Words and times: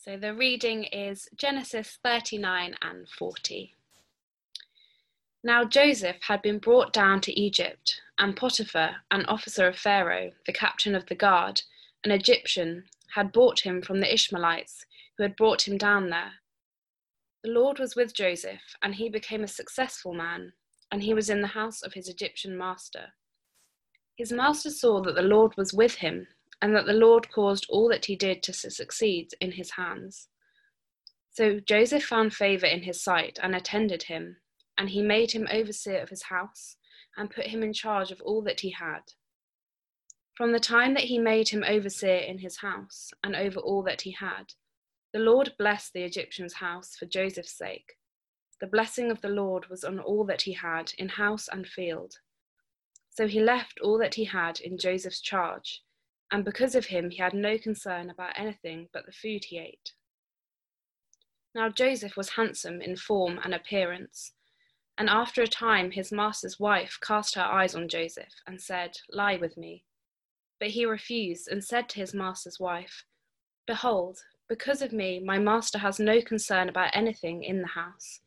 So 0.00 0.16
the 0.16 0.32
reading 0.32 0.84
is 0.84 1.28
Genesis 1.36 1.98
39 2.04 2.76
and 2.82 3.08
40. 3.08 3.74
Now 5.42 5.64
Joseph 5.64 6.18
had 6.20 6.40
been 6.40 6.60
brought 6.60 6.92
down 6.92 7.20
to 7.22 7.38
Egypt, 7.38 8.00
and 8.16 8.36
Potiphar, 8.36 8.98
an 9.10 9.24
officer 9.26 9.66
of 9.66 9.76
Pharaoh, 9.76 10.30
the 10.46 10.52
captain 10.52 10.94
of 10.94 11.06
the 11.06 11.16
guard, 11.16 11.62
an 12.04 12.12
Egyptian, 12.12 12.84
had 13.14 13.32
bought 13.32 13.60
him 13.60 13.82
from 13.82 13.98
the 13.98 14.12
Ishmaelites 14.12 14.86
who 15.16 15.24
had 15.24 15.34
brought 15.34 15.66
him 15.66 15.76
down 15.76 16.10
there. 16.10 16.34
The 17.42 17.50
Lord 17.50 17.80
was 17.80 17.96
with 17.96 18.14
Joseph, 18.14 18.76
and 18.80 18.94
he 18.94 19.08
became 19.08 19.42
a 19.42 19.48
successful 19.48 20.14
man, 20.14 20.52
and 20.92 21.02
he 21.02 21.12
was 21.12 21.28
in 21.28 21.40
the 21.40 21.48
house 21.48 21.82
of 21.82 21.94
his 21.94 22.08
Egyptian 22.08 22.56
master. 22.56 23.14
His 24.14 24.30
master 24.30 24.70
saw 24.70 25.02
that 25.02 25.16
the 25.16 25.22
Lord 25.22 25.56
was 25.56 25.74
with 25.74 25.96
him, 25.96 26.28
and 26.60 26.74
that 26.74 26.86
the 26.86 26.92
Lord 26.92 27.30
caused 27.30 27.66
all 27.68 27.88
that 27.88 28.06
he 28.06 28.16
did 28.16 28.42
to 28.44 28.52
succeed 28.52 29.30
in 29.40 29.52
his 29.52 29.72
hands. 29.72 30.28
So 31.30 31.60
Joseph 31.60 32.04
found 32.04 32.34
favor 32.34 32.66
in 32.66 32.82
his 32.82 33.02
sight 33.02 33.38
and 33.42 33.54
attended 33.54 34.04
him, 34.04 34.38
and 34.76 34.90
he 34.90 35.02
made 35.02 35.32
him 35.32 35.46
overseer 35.52 36.00
of 36.00 36.08
his 36.08 36.24
house, 36.24 36.76
and 37.16 37.30
put 37.30 37.46
him 37.46 37.62
in 37.62 37.72
charge 37.72 38.10
of 38.10 38.20
all 38.22 38.42
that 38.42 38.60
he 38.60 38.70
had. 38.70 39.02
From 40.34 40.52
the 40.52 40.60
time 40.60 40.94
that 40.94 41.04
he 41.04 41.18
made 41.18 41.48
him 41.48 41.64
overseer 41.66 42.18
in 42.18 42.38
his 42.38 42.58
house, 42.58 43.10
and 43.22 43.36
over 43.36 43.60
all 43.60 43.82
that 43.84 44.02
he 44.02 44.12
had, 44.12 44.52
the 45.12 45.18
Lord 45.18 45.54
blessed 45.58 45.92
the 45.92 46.02
Egyptian's 46.02 46.54
house 46.54 46.94
for 46.96 47.06
Joseph's 47.06 47.56
sake. 47.56 47.94
The 48.60 48.66
blessing 48.66 49.10
of 49.10 49.20
the 49.20 49.28
Lord 49.28 49.68
was 49.68 49.84
on 49.84 49.98
all 50.00 50.24
that 50.26 50.42
he 50.42 50.52
had 50.52 50.92
in 50.98 51.08
house 51.08 51.48
and 51.48 51.66
field. 51.66 52.14
So 53.10 53.26
he 53.26 53.40
left 53.40 53.80
all 53.80 53.98
that 53.98 54.14
he 54.14 54.24
had 54.24 54.60
in 54.60 54.78
Joseph's 54.78 55.20
charge, 55.20 55.82
and 56.30 56.44
because 56.44 56.74
of 56.74 56.86
him 56.86 57.10
he 57.10 57.18
had 57.18 57.34
no 57.34 57.58
concern 57.58 58.10
about 58.10 58.38
anything 58.38 58.88
but 58.92 59.06
the 59.06 59.12
food 59.12 59.44
he 59.44 59.58
ate. 59.58 59.92
Now 61.54 61.68
Joseph 61.68 62.16
was 62.16 62.30
handsome 62.30 62.80
in 62.80 62.96
form 62.96 63.40
and 63.42 63.54
appearance, 63.54 64.32
and 64.98 65.08
after 65.08 65.42
a 65.42 65.48
time 65.48 65.90
his 65.90 66.12
master's 66.12 66.60
wife 66.60 66.98
cast 67.00 67.34
her 67.36 67.42
eyes 67.42 67.74
on 67.74 67.88
Joseph 67.88 68.34
and 68.46 68.60
said, 68.60 68.98
Lie 69.10 69.36
with 69.36 69.56
me. 69.56 69.84
But 70.60 70.70
he 70.70 70.84
refused 70.84 71.48
and 71.48 71.64
said 71.64 71.88
to 71.90 72.00
his 72.00 72.12
master's 72.14 72.58
wife, 72.58 73.04
Behold, 73.66 74.18
because 74.48 74.82
of 74.82 74.92
me, 74.92 75.20
my 75.20 75.38
master 75.38 75.78
has 75.78 76.00
no 76.00 76.20
concern 76.20 76.68
about 76.68 76.90
anything 76.94 77.44
in 77.44 77.60
the 77.60 77.68
house, 77.68 78.20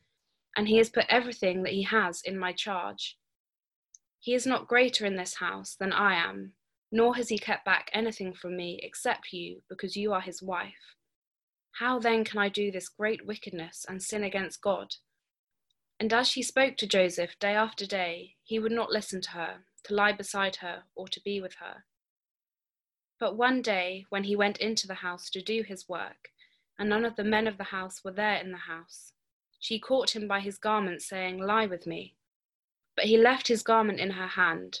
and 0.56 0.68
he 0.68 0.76
has 0.78 0.88
put 0.88 1.04
everything 1.08 1.62
that 1.62 1.72
he 1.72 1.82
has 1.82 2.22
in 2.22 2.38
my 2.38 2.52
charge. 2.52 3.18
He 4.20 4.34
is 4.34 4.46
not 4.46 4.68
greater 4.68 5.04
in 5.04 5.16
this 5.16 5.34
house 5.34 5.74
than 5.74 5.92
I 5.92 6.14
am, 6.14 6.52
nor 6.92 7.16
has 7.16 7.30
he 7.30 7.38
kept 7.38 7.64
back 7.64 7.90
anything 7.94 8.34
from 8.34 8.56
me 8.56 8.78
except 8.82 9.32
you, 9.32 9.62
because 9.68 9.96
you 9.96 10.12
are 10.12 10.20
his 10.20 10.42
wife. 10.42 10.94
How 11.78 11.98
then 11.98 12.22
can 12.22 12.38
I 12.38 12.50
do 12.50 12.70
this 12.70 12.90
great 12.90 13.26
wickedness 13.26 13.86
and 13.88 14.02
sin 14.02 14.22
against 14.22 14.60
God? 14.60 14.94
And 15.98 16.12
as 16.12 16.28
she 16.28 16.42
spoke 16.42 16.76
to 16.76 16.86
Joseph 16.86 17.38
day 17.40 17.54
after 17.54 17.86
day, 17.86 18.34
he 18.44 18.58
would 18.58 18.72
not 18.72 18.90
listen 18.90 19.22
to 19.22 19.30
her, 19.30 19.54
to 19.84 19.94
lie 19.94 20.12
beside 20.12 20.56
her, 20.56 20.82
or 20.94 21.08
to 21.08 21.20
be 21.24 21.40
with 21.40 21.54
her. 21.54 21.84
But 23.18 23.38
one 23.38 23.62
day, 23.62 24.04
when 24.10 24.24
he 24.24 24.36
went 24.36 24.58
into 24.58 24.86
the 24.86 24.94
house 24.94 25.30
to 25.30 25.40
do 25.40 25.62
his 25.62 25.88
work, 25.88 26.28
and 26.78 26.90
none 26.90 27.06
of 27.06 27.16
the 27.16 27.24
men 27.24 27.46
of 27.46 27.56
the 27.56 27.64
house 27.64 28.02
were 28.04 28.12
there 28.12 28.36
in 28.36 28.52
the 28.52 28.58
house, 28.58 29.12
she 29.58 29.78
caught 29.78 30.14
him 30.14 30.28
by 30.28 30.40
his 30.40 30.58
garment, 30.58 31.00
saying, 31.00 31.38
Lie 31.38 31.66
with 31.66 31.86
me. 31.86 32.16
But 32.96 33.06
he 33.06 33.16
left 33.16 33.48
his 33.48 33.62
garment 33.62 34.00
in 34.00 34.10
her 34.10 34.26
hand, 34.26 34.80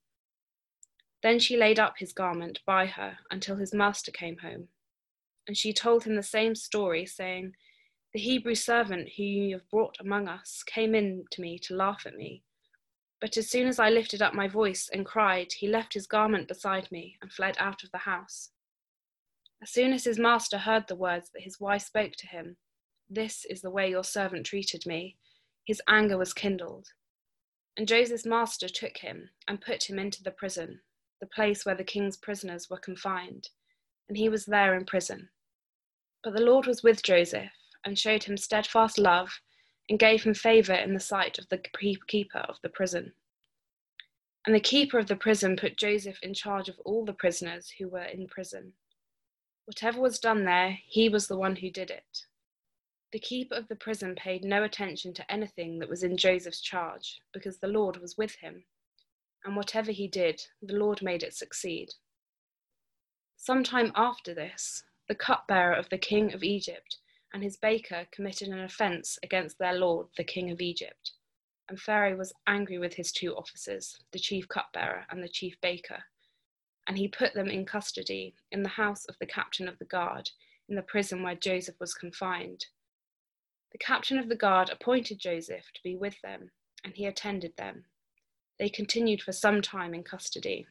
Then 1.23 1.39
she 1.39 1.57
laid 1.57 1.79
up 1.79 1.95
his 1.97 2.13
garment 2.13 2.59
by 2.65 2.87
her 2.87 3.17
until 3.29 3.57
his 3.57 3.73
master 3.73 4.11
came 4.11 4.37
home. 4.37 4.69
And 5.47 5.55
she 5.55 5.73
told 5.73 6.03
him 6.03 6.15
the 6.15 6.23
same 6.23 6.55
story, 6.55 7.05
saying, 7.05 7.53
The 8.13 8.19
Hebrew 8.19 8.55
servant 8.55 9.09
who 9.17 9.23
you 9.23 9.55
have 9.55 9.69
brought 9.69 9.97
among 9.99 10.27
us 10.27 10.63
came 10.63 10.95
in 10.95 11.25
to 11.31 11.41
me 11.41 11.59
to 11.59 11.75
laugh 11.75 12.03
at 12.05 12.15
me. 12.15 12.43
But 13.19 13.37
as 13.37 13.49
soon 13.49 13.67
as 13.67 13.77
I 13.77 13.89
lifted 13.89 14.21
up 14.21 14.33
my 14.33 14.47
voice 14.47 14.89
and 14.91 15.05
cried, 15.05 15.53
he 15.53 15.67
left 15.67 15.93
his 15.93 16.07
garment 16.07 16.47
beside 16.47 16.91
me 16.91 17.17
and 17.21 17.31
fled 17.31 17.55
out 17.59 17.83
of 17.83 17.91
the 17.91 17.99
house. 17.99 18.49
As 19.61 19.69
soon 19.69 19.93
as 19.93 20.05
his 20.05 20.17
master 20.17 20.57
heard 20.57 20.87
the 20.87 20.95
words 20.95 21.29
that 21.33 21.43
his 21.43 21.59
wife 21.59 21.83
spoke 21.83 22.13
to 22.13 22.27
him, 22.27 22.57
This 23.07 23.45
is 23.45 23.61
the 23.61 23.69
way 23.69 23.91
your 23.91 24.03
servant 24.03 24.47
treated 24.47 24.87
me, 24.87 25.17
his 25.65 25.81
anger 25.87 26.17
was 26.17 26.33
kindled. 26.33 26.87
And 27.77 27.87
Joseph's 27.87 28.25
master 28.25 28.67
took 28.67 28.97
him 28.97 29.29
and 29.47 29.61
put 29.61 29.87
him 29.87 29.99
into 29.99 30.23
the 30.23 30.31
prison, 30.31 30.81
the 31.21 31.27
place 31.27 31.65
where 31.65 31.75
the 31.75 31.83
king's 31.83 32.17
prisoners 32.17 32.67
were 32.69 32.77
confined, 32.77 33.49
and 34.09 34.17
he 34.17 34.27
was 34.27 34.45
there 34.45 34.75
in 34.75 34.83
prison. 34.83 35.29
But 36.23 36.33
the 36.35 36.41
Lord 36.41 36.65
was 36.67 36.83
with 36.83 37.03
Joseph 37.03 37.51
and 37.85 37.97
showed 37.97 38.23
him 38.23 38.35
steadfast 38.35 38.97
love 38.97 39.29
and 39.89 39.99
gave 39.99 40.23
him 40.23 40.33
favor 40.33 40.73
in 40.73 40.93
the 40.93 40.99
sight 40.99 41.39
of 41.39 41.47
the 41.49 41.61
keeper 42.07 42.39
of 42.39 42.57
the 42.61 42.69
prison. 42.69 43.13
And 44.45 44.55
the 44.55 44.59
keeper 44.59 44.97
of 44.97 45.07
the 45.07 45.15
prison 45.15 45.55
put 45.55 45.77
Joseph 45.77 46.17
in 46.23 46.33
charge 46.33 46.67
of 46.67 46.79
all 46.85 47.05
the 47.05 47.13
prisoners 47.13 47.71
who 47.77 47.87
were 47.87 48.03
in 48.03 48.27
prison. 48.27 48.73
Whatever 49.65 50.01
was 50.01 50.19
done 50.19 50.45
there, 50.45 50.79
he 50.87 51.09
was 51.09 51.27
the 51.27 51.37
one 51.37 51.55
who 51.55 51.69
did 51.69 51.91
it. 51.91 52.25
The 53.13 53.19
keeper 53.19 53.55
of 53.55 53.67
the 53.67 53.75
prison 53.75 54.15
paid 54.15 54.43
no 54.43 54.63
attention 54.63 55.13
to 55.15 55.31
anything 55.31 55.77
that 55.79 55.89
was 55.89 56.01
in 56.01 56.17
Joseph's 56.17 56.61
charge, 56.61 57.21
because 57.33 57.59
the 57.59 57.67
Lord 57.67 57.97
was 57.97 58.17
with 58.17 58.35
him. 58.35 58.63
And 59.43 59.55
whatever 59.55 59.91
he 59.91 60.07
did, 60.07 60.41
the 60.61 60.75
Lord 60.75 61.01
made 61.01 61.23
it 61.23 61.33
succeed. 61.33 61.89
Some 63.37 63.63
time 63.63 63.91
after 63.95 64.33
this, 64.33 64.83
the 65.07 65.15
cupbearer 65.15 65.73
of 65.73 65.89
the 65.89 65.97
king 65.97 66.33
of 66.33 66.43
Egypt 66.43 66.97
and 67.33 67.43
his 67.43 67.57
baker 67.57 68.05
committed 68.11 68.49
an 68.49 68.59
offense 68.59 69.17
against 69.23 69.57
their 69.57 69.73
lord, 69.73 70.07
the 70.17 70.23
king 70.23 70.51
of 70.51 70.61
Egypt. 70.61 71.13
And 71.69 71.79
Pharaoh 71.79 72.17
was 72.17 72.33
angry 72.47 72.77
with 72.77 72.93
his 72.93 73.11
two 73.11 73.35
officers, 73.35 73.97
the 74.11 74.19
chief 74.19 74.47
cupbearer 74.47 75.05
and 75.09 75.23
the 75.23 75.29
chief 75.29 75.55
baker, 75.61 76.03
and 76.87 76.97
he 76.97 77.07
put 77.07 77.33
them 77.33 77.47
in 77.47 77.65
custody 77.65 78.35
in 78.51 78.63
the 78.63 78.69
house 78.69 79.05
of 79.05 79.15
the 79.19 79.25
captain 79.25 79.67
of 79.67 79.79
the 79.79 79.85
guard, 79.85 80.29
in 80.67 80.75
the 80.75 80.81
prison 80.81 81.23
where 81.23 81.35
Joseph 81.35 81.79
was 81.79 81.93
confined. 81.93 82.65
The 83.71 83.77
captain 83.77 84.17
of 84.17 84.27
the 84.27 84.35
guard 84.35 84.69
appointed 84.69 85.19
Joseph 85.19 85.71
to 85.73 85.83
be 85.83 85.95
with 85.95 86.19
them, 86.21 86.51
and 86.83 86.93
he 86.95 87.05
attended 87.05 87.55
them. 87.55 87.85
They 88.61 88.69
continued 88.69 89.23
for 89.23 89.31
some 89.31 89.63
time 89.63 89.95
in 89.95 90.03
custody. 90.03 90.67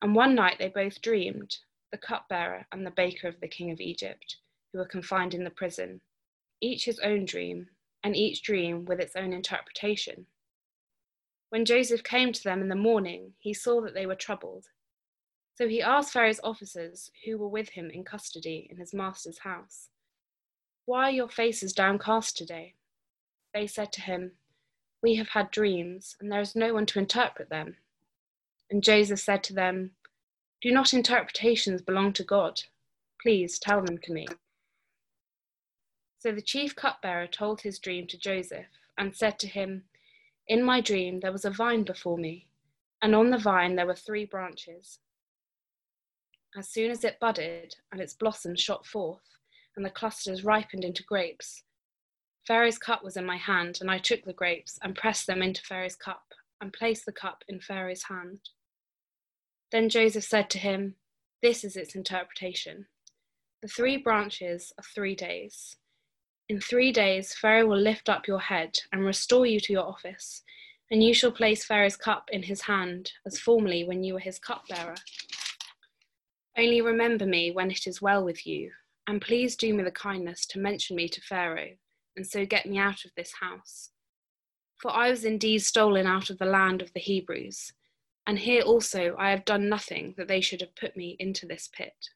And 0.00 0.14
one 0.14 0.34
night 0.34 0.56
they 0.58 0.70
both 0.70 1.02
dreamed, 1.02 1.58
the 1.92 1.98
cupbearer 1.98 2.66
and 2.72 2.86
the 2.86 2.90
baker 2.90 3.28
of 3.28 3.38
the 3.40 3.46
king 3.46 3.70
of 3.70 3.78
Egypt, 3.78 4.38
who 4.72 4.78
were 4.78 4.86
confined 4.86 5.34
in 5.34 5.44
the 5.44 5.50
prison, 5.50 6.00
each 6.62 6.86
his 6.86 6.98
own 7.00 7.26
dream, 7.26 7.68
and 8.02 8.16
each 8.16 8.40
dream 8.40 8.86
with 8.86 9.00
its 9.00 9.14
own 9.14 9.34
interpretation. 9.34 10.24
When 11.50 11.66
Joseph 11.66 12.02
came 12.02 12.32
to 12.32 12.42
them 12.42 12.62
in 12.62 12.70
the 12.70 12.74
morning, 12.74 13.34
he 13.38 13.52
saw 13.52 13.82
that 13.82 13.92
they 13.92 14.06
were 14.06 14.14
troubled. 14.14 14.68
So 15.56 15.68
he 15.68 15.82
asked 15.82 16.14
Pharaoh's 16.14 16.40
officers 16.42 17.10
who 17.26 17.36
were 17.36 17.48
with 17.48 17.68
him 17.68 17.90
in 17.90 18.02
custody 18.02 18.66
in 18.70 18.78
his 18.78 18.94
master's 18.94 19.40
house, 19.40 19.90
Why 20.86 21.10
are 21.10 21.12
your 21.12 21.28
faces 21.28 21.74
downcast 21.74 22.34
today? 22.34 22.76
They 23.52 23.66
said 23.66 23.92
to 23.92 24.00
him, 24.00 24.38
We 25.06 25.14
have 25.14 25.28
had 25.28 25.52
dreams, 25.52 26.16
and 26.18 26.32
there 26.32 26.40
is 26.40 26.56
no 26.56 26.74
one 26.74 26.84
to 26.86 26.98
interpret 26.98 27.48
them. 27.48 27.76
And 28.72 28.82
Joseph 28.82 29.20
said 29.20 29.44
to 29.44 29.54
them, 29.54 29.92
Do 30.60 30.72
not 30.72 30.92
interpretations 30.92 31.80
belong 31.80 32.12
to 32.14 32.24
God? 32.24 32.62
Please 33.22 33.60
tell 33.60 33.80
them 33.84 33.98
to 33.98 34.12
me. 34.12 34.26
So 36.18 36.32
the 36.32 36.42
chief 36.42 36.74
cupbearer 36.74 37.28
told 37.28 37.60
his 37.60 37.78
dream 37.78 38.08
to 38.08 38.18
Joseph 38.18 38.66
and 38.98 39.14
said 39.14 39.38
to 39.38 39.46
him, 39.46 39.84
in 40.48 40.64
my 40.64 40.80
dream, 40.80 41.20
there 41.20 41.30
was 41.30 41.44
a 41.44 41.50
vine 41.50 41.84
before 41.84 42.18
me, 42.18 42.48
and 43.00 43.14
on 43.14 43.30
the 43.30 43.38
vine 43.38 43.76
there 43.76 43.86
were 43.86 43.94
three 43.94 44.24
branches. 44.24 44.98
As 46.58 46.68
soon 46.68 46.90
as 46.90 47.04
it 47.04 47.20
budded 47.20 47.76
and 47.92 48.00
its 48.00 48.14
blossoms 48.14 48.60
shot 48.60 48.84
forth, 48.84 49.36
and 49.76 49.86
the 49.86 49.90
clusters 49.90 50.42
ripened 50.42 50.84
into 50.84 51.04
grapes, 51.04 51.62
Pharaoh's 52.46 52.78
cup 52.78 53.02
was 53.02 53.16
in 53.16 53.26
my 53.26 53.36
hand, 53.36 53.78
and 53.80 53.90
I 53.90 53.98
took 53.98 54.24
the 54.24 54.32
grapes 54.32 54.78
and 54.82 54.94
pressed 54.94 55.26
them 55.26 55.42
into 55.42 55.62
Pharaoh's 55.62 55.96
cup, 55.96 56.32
and 56.60 56.72
placed 56.72 57.04
the 57.04 57.12
cup 57.12 57.42
in 57.48 57.60
Pharaoh's 57.60 58.04
hand. 58.04 58.38
Then 59.72 59.88
Joseph 59.88 60.24
said 60.24 60.48
to 60.50 60.58
him, 60.58 60.94
This 61.42 61.64
is 61.64 61.76
its 61.76 61.96
interpretation. 61.96 62.86
The 63.62 63.68
three 63.68 63.96
branches 63.96 64.72
are 64.78 64.84
three 64.94 65.16
days. 65.16 65.76
In 66.48 66.60
three 66.60 66.92
days, 66.92 67.34
Pharaoh 67.34 67.66
will 67.66 67.80
lift 67.80 68.08
up 68.08 68.28
your 68.28 68.38
head 68.38 68.78
and 68.92 69.04
restore 69.04 69.46
you 69.46 69.58
to 69.58 69.72
your 69.72 69.84
office, 69.84 70.42
and 70.88 71.02
you 71.02 71.12
shall 71.12 71.32
place 71.32 71.64
Pharaoh's 71.64 71.96
cup 71.96 72.28
in 72.30 72.44
his 72.44 72.62
hand, 72.62 73.12
as 73.26 73.40
formerly 73.40 73.84
when 73.84 74.04
you 74.04 74.14
were 74.14 74.20
his 74.20 74.38
cupbearer. 74.38 74.94
Only 76.56 76.80
remember 76.80 77.26
me 77.26 77.50
when 77.50 77.72
it 77.72 77.88
is 77.88 78.00
well 78.00 78.22
with 78.22 78.46
you, 78.46 78.70
and 79.08 79.20
please 79.20 79.56
do 79.56 79.74
me 79.74 79.82
the 79.82 79.90
kindness 79.90 80.46
to 80.46 80.60
mention 80.60 80.94
me 80.94 81.08
to 81.08 81.20
Pharaoh, 81.20 81.72
and 82.16 82.26
so 82.26 82.46
get 82.46 82.66
me 82.66 82.78
out 82.78 83.04
of 83.04 83.12
this 83.16 83.34
house. 83.40 83.90
For 84.80 84.90
I 84.90 85.10
was 85.10 85.24
indeed 85.24 85.58
stolen 85.60 86.06
out 86.06 86.30
of 86.30 86.38
the 86.38 86.46
land 86.46 86.82
of 86.82 86.92
the 86.92 87.00
Hebrews, 87.00 87.72
and 88.26 88.38
here 88.38 88.62
also 88.62 89.14
I 89.18 89.30
have 89.30 89.44
done 89.44 89.68
nothing 89.68 90.14
that 90.16 90.28
they 90.28 90.40
should 90.40 90.60
have 90.60 90.74
put 90.76 90.96
me 90.96 91.16
into 91.18 91.46
this 91.46 91.68
pit. 91.72 92.10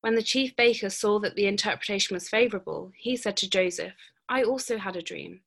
When 0.00 0.16
the 0.16 0.22
chief 0.22 0.54
baker 0.56 0.90
saw 0.90 1.18
that 1.20 1.34
the 1.34 1.46
interpretation 1.46 2.14
was 2.14 2.28
favourable, 2.28 2.92
he 2.96 3.16
said 3.16 3.36
to 3.38 3.48
Joseph, 3.48 3.94
I 4.28 4.42
also 4.42 4.78
had 4.78 4.96
a 4.96 5.02
dream. 5.02 5.40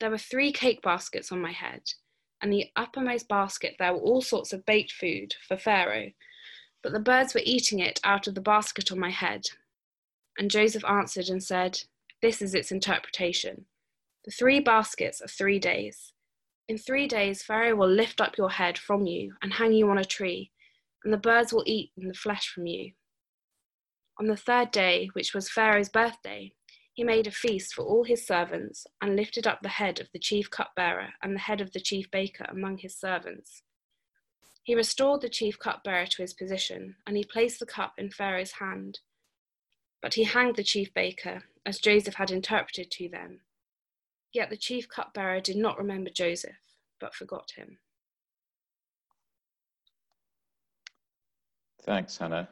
There 0.00 0.10
were 0.10 0.18
three 0.18 0.52
cake 0.52 0.82
baskets 0.82 1.32
on 1.32 1.40
my 1.40 1.52
head, 1.52 1.82
and 2.40 2.52
the 2.52 2.70
uppermost 2.76 3.28
basket 3.28 3.76
there 3.78 3.92
were 3.92 4.00
all 4.00 4.20
sorts 4.20 4.52
of 4.52 4.66
baked 4.66 4.92
food 4.92 5.34
for 5.46 5.56
Pharaoh, 5.56 6.12
but 6.82 6.92
the 6.92 7.00
birds 7.00 7.34
were 7.34 7.40
eating 7.44 7.80
it 7.80 8.00
out 8.04 8.26
of 8.26 8.34
the 8.34 8.40
basket 8.40 8.92
on 8.92 8.98
my 8.98 9.10
head. 9.10 9.46
And 10.38 10.50
Joseph 10.50 10.84
answered 10.84 11.28
and 11.28 11.42
said, 11.42 11.82
This 12.20 12.42
is 12.42 12.54
its 12.54 12.72
interpretation. 12.72 13.66
The 14.24 14.32
three 14.32 14.60
baskets 14.60 15.22
are 15.22 15.28
three 15.28 15.58
days. 15.58 16.12
In 16.68 16.76
three 16.76 17.06
days, 17.06 17.42
Pharaoh 17.42 17.76
will 17.76 17.88
lift 17.88 18.20
up 18.20 18.36
your 18.36 18.50
head 18.50 18.76
from 18.76 19.06
you 19.06 19.34
and 19.40 19.54
hang 19.54 19.72
you 19.72 19.88
on 19.88 19.98
a 19.98 20.04
tree, 20.04 20.50
and 21.04 21.12
the 21.12 21.18
birds 21.18 21.52
will 21.52 21.62
eat 21.66 21.92
the 21.96 22.12
flesh 22.12 22.48
from 22.48 22.66
you. 22.66 22.92
On 24.18 24.26
the 24.26 24.36
third 24.36 24.72
day, 24.72 25.08
which 25.12 25.32
was 25.32 25.48
Pharaoh's 25.48 25.88
birthday, 25.88 26.52
he 26.92 27.04
made 27.04 27.28
a 27.28 27.30
feast 27.30 27.72
for 27.72 27.84
all 27.84 28.02
his 28.02 28.26
servants 28.26 28.84
and 29.00 29.14
lifted 29.14 29.46
up 29.46 29.60
the 29.62 29.68
head 29.68 30.00
of 30.00 30.08
the 30.12 30.18
chief 30.18 30.50
cupbearer 30.50 31.10
and 31.22 31.36
the 31.36 31.40
head 31.40 31.60
of 31.60 31.72
the 31.72 31.80
chief 31.80 32.10
baker 32.10 32.44
among 32.48 32.78
his 32.78 32.96
servants. 32.96 33.62
He 34.64 34.74
restored 34.74 35.20
the 35.20 35.28
chief 35.28 35.60
cupbearer 35.60 36.06
to 36.06 36.22
his 36.22 36.34
position, 36.34 36.96
and 37.06 37.16
he 37.16 37.22
placed 37.24 37.60
the 37.60 37.66
cup 37.66 37.94
in 37.96 38.10
Pharaoh's 38.10 38.50
hand. 38.58 38.98
But 40.00 40.14
he 40.14 40.24
hanged 40.24 40.56
the 40.56 40.62
chief 40.62 40.92
baker, 40.94 41.42
as 41.66 41.78
Joseph 41.78 42.14
had 42.14 42.30
interpreted 42.30 42.90
to 42.92 43.08
them. 43.08 43.40
Yet 44.32 44.50
the 44.50 44.56
chief 44.56 44.88
cupbearer 44.88 45.40
did 45.40 45.56
not 45.56 45.78
remember 45.78 46.10
Joseph, 46.10 46.56
but 47.00 47.14
forgot 47.14 47.52
him. 47.56 47.78
Thanks, 51.82 52.18
Hannah. 52.18 52.48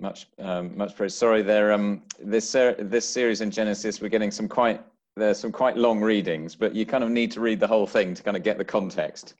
Much, 0.00 0.26
um, 0.38 0.76
much 0.76 0.96
praise. 0.96 1.14
Sorry, 1.14 1.42
there. 1.42 1.72
Um, 1.72 2.02
this 2.18 2.52
this 2.52 3.04
series 3.04 3.40
in 3.40 3.50
Genesis, 3.50 4.00
we're 4.00 4.08
getting 4.08 4.30
some 4.30 4.48
quite 4.48 4.80
there's 5.16 5.38
some 5.38 5.52
quite 5.52 5.76
long 5.76 6.00
readings, 6.00 6.54
but 6.54 6.74
you 6.74 6.86
kind 6.86 7.02
of 7.02 7.10
need 7.10 7.32
to 7.32 7.40
read 7.40 7.58
the 7.58 7.66
whole 7.66 7.86
thing 7.86 8.14
to 8.14 8.22
kind 8.22 8.36
of 8.36 8.42
get 8.42 8.56
the 8.56 8.64
context. 8.64 9.34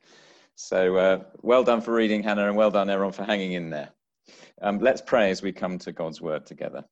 So 0.57 0.97
uh, 0.97 1.23
well 1.43 1.63
done 1.63 1.81
for 1.81 1.95
reading, 1.95 2.23
Hannah, 2.23 2.49
and 2.49 2.57
well 2.57 2.71
done 2.71 2.91
everyone 2.91 3.13
for 3.13 3.23
hanging 3.23 3.53
in 3.53 3.71
there. 3.71 3.91
Um, 4.63 4.79
let's 4.79 5.01
pray 5.01 5.31
as 5.31 5.43
we 5.43 5.53
come 5.53 5.79
to 5.79 5.93
God's 5.93 6.21
word 6.21 6.47
together. 6.47 6.85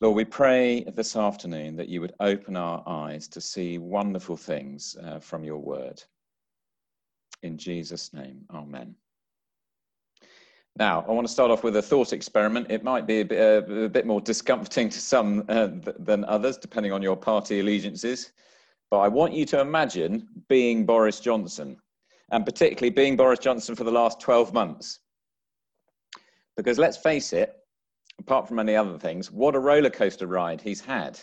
Lord, 0.00 0.16
we 0.16 0.24
pray 0.24 0.82
this 0.82 1.16
afternoon 1.16 1.76
that 1.76 1.88
you 1.88 2.00
would 2.00 2.14
open 2.20 2.56
our 2.56 2.82
eyes 2.86 3.28
to 3.28 3.40
see 3.40 3.78
wonderful 3.78 4.36
things 4.36 4.96
uh, 5.04 5.20
from 5.20 5.44
your 5.44 5.58
word. 5.58 6.02
In 7.42 7.56
Jesus' 7.56 8.12
name, 8.12 8.42
amen. 8.52 8.94
Now, 10.76 11.04
I 11.06 11.12
want 11.12 11.26
to 11.26 11.32
start 11.32 11.50
off 11.50 11.64
with 11.64 11.76
a 11.76 11.82
thought 11.82 12.12
experiment. 12.12 12.70
It 12.70 12.82
might 12.82 13.06
be 13.06 13.20
a 13.20 13.24
bit, 13.24 13.40
uh, 13.40 13.72
a 13.84 13.88
bit 13.88 14.06
more 14.06 14.20
discomforting 14.20 14.88
to 14.88 14.98
some 14.98 15.44
uh, 15.48 15.68
th 15.68 15.96
than 15.98 16.24
others, 16.24 16.56
depending 16.56 16.92
on 16.92 17.02
your 17.02 17.16
party 17.16 17.60
allegiances. 17.60 18.32
But 18.90 19.00
I 19.00 19.08
want 19.08 19.34
you 19.34 19.44
to 19.46 19.60
imagine 19.60 20.28
being 20.48 20.86
Boris 20.86 21.20
Johnson, 21.20 21.76
and 22.30 22.44
particularly 22.46 22.90
being 22.90 23.16
Boris 23.16 23.38
Johnson 23.38 23.74
for 23.74 23.84
the 23.84 23.90
last 23.90 24.18
12 24.20 24.54
months. 24.54 25.00
Because 26.56 26.78
let's 26.78 26.96
face 26.96 27.32
it, 27.32 27.54
apart 28.18 28.46
from 28.46 28.56
many 28.56 28.76
other 28.76 28.98
things, 28.98 29.30
what 29.30 29.54
a 29.54 29.58
roller 29.58 29.90
coaster 29.90 30.26
ride 30.26 30.60
he's 30.60 30.80
had. 30.80 31.18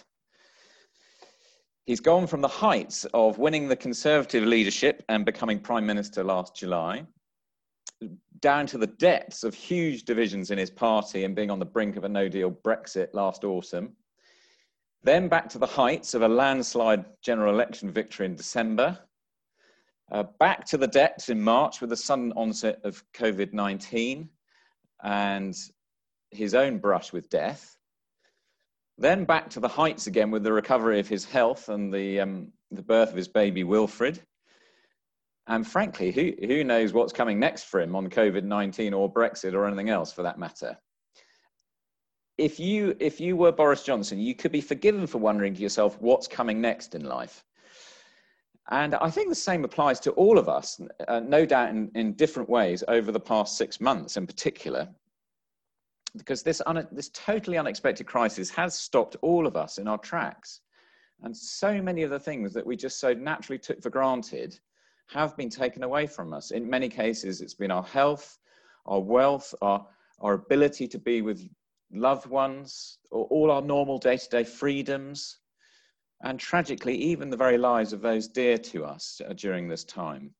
He's 1.86 2.00
gone 2.00 2.28
from 2.28 2.42
the 2.42 2.48
heights 2.48 3.06
of 3.14 3.40
winning 3.40 3.68
the 3.68 3.76
Conservative 3.76 4.44
leadership 4.44 5.04
and 5.10 5.26
becoming 5.26 5.60
Prime 5.60 5.86
Minister 5.86 6.24
last 6.24 6.56
July 6.56 7.06
down 8.42 8.66
to 8.68 8.78
the 8.78 8.88
depths 8.88 9.44
of 9.44 9.54
huge 9.54 10.04
divisions 10.04 10.52
in 10.52 10.58
his 10.58 10.70
party 10.70 11.24
and 11.24 11.36
being 11.36 11.52
on 11.52 11.60
the 11.60 11.66
brink 11.66 11.96
of 11.98 12.04
a 12.04 12.10
no 12.10 12.30
deal 12.30 12.52
Brexit 12.52 13.14
last 13.14 13.44
autumn. 13.44 13.94
Then 15.04 15.28
back 15.28 15.50
to 15.50 15.58
the 15.58 15.66
heights 15.66 16.14
of 16.14 16.22
a 16.22 16.28
landslide 16.28 17.06
general 17.22 17.54
election 17.54 17.90
victory 17.90 18.26
in 18.26 18.36
December. 18.36 18.98
Uh, 20.12 20.24
back 20.40 20.66
to 20.66 20.78
the 20.78 20.88
depths 20.88 21.30
in 21.30 21.40
March 21.40 21.82
with 21.82 21.90
the 21.90 21.98
sudden 21.98 22.34
onset 22.34 22.80
of 22.84 23.04
COVID 23.14 23.54
19 23.54 24.30
and 25.04 25.56
his 26.32 26.54
own 26.54 26.80
brush 26.80 27.12
with 27.12 27.30
death. 27.30 27.76
Then 28.98 29.26
back 29.26 29.52
to 29.52 29.60
the 29.60 29.68
heights 29.68 30.08
again 30.08 30.32
with 30.32 30.44
the 30.44 30.54
recovery 30.54 31.00
of 31.00 31.08
his 31.08 31.26
health 31.26 31.70
and 31.70 31.94
the, 31.94 32.20
um, 32.20 32.52
the 32.72 32.82
birth 32.82 33.10
of 33.10 33.16
his 33.16 33.30
baby 33.30 33.64
Wilfred. 33.64 34.20
And 35.48 35.66
frankly, 35.66 36.12
who, 36.12 36.34
who 36.46 36.64
knows 36.64 36.94
what's 36.94 37.14
coming 37.14 37.40
next 37.40 37.64
for 37.64 37.80
him 37.80 37.96
on 37.96 38.10
COVID 38.10 38.44
19 38.44 38.94
or 38.94 39.12
Brexit 39.12 39.54
or 39.54 39.66
anything 39.66 39.90
else 39.90 40.14
for 40.14 40.24
that 40.24 40.38
matter? 40.38 40.78
If 42.38 42.60
you, 42.60 42.96
if 43.00 43.20
you 43.20 43.36
were 43.36 43.52
Boris 43.52 43.84
Johnson, 43.84 44.20
you 44.20 44.36
could 44.36 44.52
be 44.52 44.62
forgiven 44.62 45.08
for 45.08 45.18
wondering 45.18 45.56
to 45.56 45.62
yourself 45.62 46.00
what's 46.00 46.28
coming 46.28 46.62
next 46.62 46.94
in 46.94 47.04
life. 47.04 47.44
And 48.72 48.94
I 48.96 49.10
think 49.10 49.30
the 49.30 49.36
same 49.36 49.64
applies 49.64 50.00
to 50.02 50.12
all 50.12 50.38
of 50.38 50.48
us, 50.48 50.80
uh, 51.08 51.20
no 51.22 51.46
doubt 51.46 51.70
in, 51.70 51.92
in 51.96 52.14
different 52.14 52.50
ways 52.50 52.84
over 52.88 53.12
the 53.12 53.20
past 53.20 53.58
six 53.58 53.82
months 53.82 54.16
in 54.16 54.28
particular, 54.28 54.88
because 56.16 56.44
this, 56.44 56.62
un- 56.68 56.88
this 56.92 57.10
totally 57.10 57.58
unexpected 57.58 58.06
crisis 58.06 58.50
has 58.52 58.78
stopped 58.78 59.16
all 59.22 59.48
of 59.48 59.56
us 59.56 59.80
in 59.80 59.88
our 59.88 59.98
tracks. 59.98 60.62
And 61.24 61.36
so 61.36 61.82
many 61.82 62.04
of 62.04 62.12
the 62.12 62.20
things 62.20 62.54
that 62.54 62.66
we 62.66 62.76
just 62.76 63.00
so 63.00 63.14
naturally 63.14 63.58
took 63.60 63.82
for 63.82 63.90
granted 63.90 64.60
have 65.08 65.36
been 65.36 65.50
taken 65.50 65.84
away 65.84 66.06
from 66.06 66.34
us. 66.34 66.52
In 66.52 66.70
many 66.70 66.90
cases, 66.90 67.42
it's 67.42 67.56
been 67.56 67.72
our 67.72 67.84
health, 67.84 68.38
our 68.86 69.02
wealth, 69.02 69.54
our, 69.62 69.86
our 70.20 70.34
ability 70.34 70.88
to 70.90 71.00
be 71.00 71.24
with 71.24 71.48
loved 71.92 72.28
ones, 72.28 73.00
or 73.10 73.26
all 73.26 73.50
our 73.50 73.64
normal 73.64 73.98
day 73.98 74.18
to 74.18 74.30
day 74.30 74.44
freedoms, 74.44 75.40
and 76.22 76.40
tragically, 76.40 76.96
even 76.96 77.30
the 77.30 77.38
very 77.38 77.58
lives 77.58 77.94
of 77.94 78.02
those 78.02 78.28
dear 78.28 78.58
to 78.58 78.86
us 78.86 79.22
uh, 79.28 79.34
during 79.34 79.68
this 79.68 79.84
time. 79.84 80.34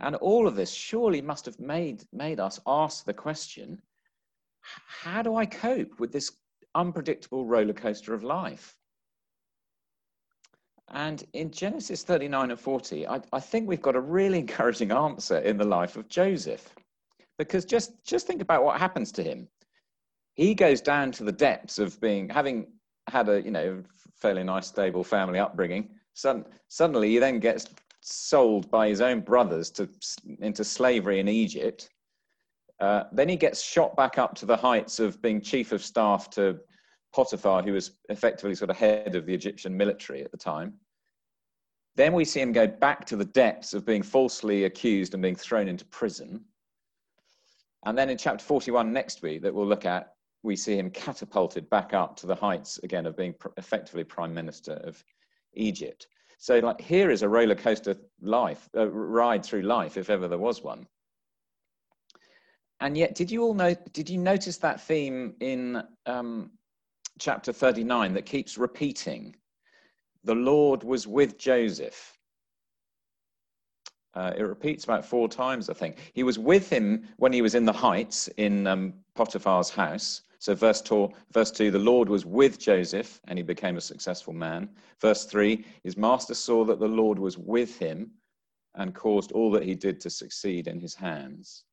And 0.00 0.16
all 0.16 0.46
of 0.46 0.56
this 0.56 0.72
surely 0.72 1.20
must 1.20 1.44
have 1.44 1.60
made, 1.60 2.04
made 2.12 2.40
us 2.40 2.58
ask 2.66 3.04
the 3.04 3.14
question 3.14 3.80
how 4.62 5.22
do 5.22 5.36
I 5.36 5.46
cope 5.46 5.98
with 5.98 6.12
this 6.12 6.32
unpredictable 6.74 7.46
roller 7.46 7.72
coaster 7.72 8.14
of 8.14 8.22
life? 8.22 8.76
And 10.92 11.24
in 11.34 11.50
Genesis 11.50 12.02
39 12.02 12.50
and 12.50 12.60
40, 12.60 13.06
I, 13.06 13.20
I, 13.32 13.40
think 13.40 13.68
we've 13.68 13.80
got 13.80 13.96
a 13.96 14.00
really 14.00 14.38
encouraging 14.40 14.90
answer 14.90 15.38
in 15.38 15.56
the 15.56 15.64
life 15.64 15.96
of 15.96 16.08
Joseph. 16.08 16.74
Because 17.38 17.64
just, 17.64 17.92
just 18.04 18.26
think 18.26 18.42
about 18.42 18.64
what 18.64 18.78
happens 18.78 19.12
to 19.12 19.22
him. 19.22 19.48
He 20.34 20.54
goes 20.54 20.80
down 20.80 21.12
to 21.12 21.24
the 21.24 21.32
depths 21.32 21.78
of 21.78 22.00
being, 22.00 22.28
having 22.28 22.66
had 23.10 23.28
a 23.28 23.42
you 23.42 23.50
know 23.50 23.82
fairly 24.16 24.42
nice, 24.42 24.66
stable 24.66 25.04
family 25.04 25.38
upbringing. 25.38 25.88
Sudden, 26.14 26.44
suddenly, 26.68 27.10
he 27.10 27.18
then 27.18 27.38
gets 27.38 27.66
sold 28.00 28.70
by 28.70 28.88
his 28.88 29.00
own 29.00 29.20
brothers 29.20 29.70
to, 29.70 29.88
into 30.40 30.64
slavery 30.64 31.20
in 31.20 31.28
Egypt. 31.28 31.90
Uh, 32.80 33.04
then 33.12 33.28
he 33.28 33.36
gets 33.36 33.62
shot 33.62 33.94
back 33.96 34.18
up 34.18 34.34
to 34.34 34.46
the 34.46 34.56
heights 34.56 34.98
of 34.98 35.20
being 35.20 35.40
chief 35.40 35.72
of 35.72 35.82
staff 35.82 36.30
to 36.30 36.58
Potiphar, 37.12 37.62
who 37.62 37.72
was 37.72 37.92
effectively 38.08 38.54
sort 38.54 38.70
of 38.70 38.76
head 38.76 39.14
of 39.14 39.26
the 39.26 39.34
Egyptian 39.34 39.76
military 39.76 40.22
at 40.22 40.30
the 40.30 40.36
time. 40.36 40.74
Then 41.96 42.12
we 42.12 42.24
see 42.24 42.40
him 42.40 42.52
go 42.52 42.66
back 42.66 43.04
to 43.06 43.16
the 43.16 43.24
depths 43.24 43.74
of 43.74 43.84
being 43.84 44.02
falsely 44.02 44.64
accused 44.64 45.12
and 45.12 45.22
being 45.22 45.36
thrown 45.36 45.68
into 45.68 45.84
prison. 45.86 46.44
And 47.84 47.96
then 47.98 48.08
in 48.10 48.16
chapter 48.16 48.44
41 48.44 48.92
next 48.92 49.22
week, 49.22 49.42
that 49.42 49.52
we'll 49.52 49.66
look 49.66 49.84
at, 49.84 50.14
we 50.42 50.56
see 50.56 50.76
him 50.76 50.90
catapulted 50.90 51.68
back 51.70 51.92
up 51.94 52.16
to 52.16 52.26
the 52.26 52.34
heights 52.34 52.78
again 52.82 53.06
of 53.06 53.16
being 53.16 53.34
effectively 53.56 54.04
prime 54.04 54.32
minister 54.32 54.72
of 54.84 55.02
Egypt. 55.54 56.06
So, 56.38 56.58
like, 56.58 56.80
here 56.80 57.10
is 57.10 57.22
a 57.22 57.28
roller 57.28 57.54
coaster 57.54 57.96
life, 58.22 58.68
a 58.74 58.88
ride 58.88 59.44
through 59.44 59.62
life, 59.62 59.96
if 59.96 60.08
ever 60.08 60.26
there 60.26 60.38
was 60.38 60.62
one. 60.62 60.86
And 62.80 62.96
yet, 62.96 63.14
did 63.14 63.30
you 63.30 63.42
all 63.42 63.52
know? 63.52 63.74
Did 63.92 64.08
you 64.08 64.16
notice 64.16 64.56
that 64.58 64.80
theme 64.80 65.34
in 65.40 65.82
um, 66.06 66.52
chapter 67.18 67.52
39 67.52 68.14
that 68.14 68.24
keeps 68.24 68.56
repeating 68.56 69.36
the 70.24 70.34
Lord 70.34 70.82
was 70.82 71.06
with 71.06 71.38
Joseph. 71.38 72.18
Uh, 74.14 74.32
it 74.36 74.42
repeats 74.42 74.84
about 74.84 75.04
four 75.04 75.28
times, 75.28 75.70
I 75.70 75.74
think. 75.74 75.96
He 76.14 76.24
was 76.24 76.38
with 76.38 76.68
him 76.68 77.08
when 77.16 77.32
he 77.32 77.42
was 77.42 77.54
in 77.54 77.64
the 77.64 77.72
heights 77.72 78.28
in 78.36 78.66
um, 78.66 78.94
Potiphar's 79.14 79.70
house, 79.70 80.22
So, 80.40 80.54
verse 80.54 80.80
two, 80.80 81.10
verse 81.32 81.50
2, 81.50 81.70
the 81.70 81.78
Lord 81.78 82.08
was 82.08 82.24
with 82.24 82.58
Joseph 82.58 83.20
and 83.28 83.38
he 83.38 83.42
became 83.42 83.76
a 83.76 83.80
successful 83.80 84.32
man. 84.32 84.70
Verse 84.98 85.26
3, 85.26 85.62
his 85.84 85.98
master 85.98 86.32
saw 86.32 86.64
that 86.64 86.80
the 86.80 86.88
Lord 86.88 87.18
was 87.18 87.36
with 87.36 87.78
him 87.78 88.10
and 88.74 88.94
caused 88.94 89.32
all 89.32 89.50
that 89.50 89.64
he 89.64 89.74
did 89.74 90.00
to 90.00 90.08
succeed 90.08 90.66
in 90.66 90.80
his 90.80 90.94
hands. 90.94 91.64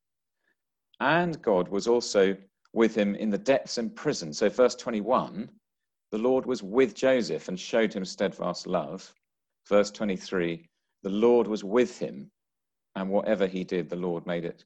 And 0.99 1.41
God 1.41 1.69
was 1.69 1.87
also 1.87 2.35
with 2.73 2.93
him 2.93 3.15
in 3.15 3.29
the 3.29 3.37
depths 3.37 3.77
in 3.77 3.89
prison. 3.89 4.33
So, 4.33 4.49
verse 4.49 4.75
21, 4.75 5.49
the 6.11 6.17
Lord 6.17 6.45
was 6.45 6.61
with 6.61 6.93
Joseph 6.93 7.47
and 7.47 7.57
showed 7.57 7.93
him 7.93 8.03
steadfast 8.03 8.67
love. 8.67 9.13
Verse 9.69 9.91
23, 9.91 10.67
the 11.03 11.09
Lord 11.09 11.47
was 11.47 11.63
with 11.63 11.97
him, 11.97 12.29
and 12.95 13.09
whatever 13.09 13.47
he 13.47 13.63
did, 13.63 13.89
the 13.89 13.95
Lord 13.95 14.27
made 14.27 14.43
it, 14.43 14.65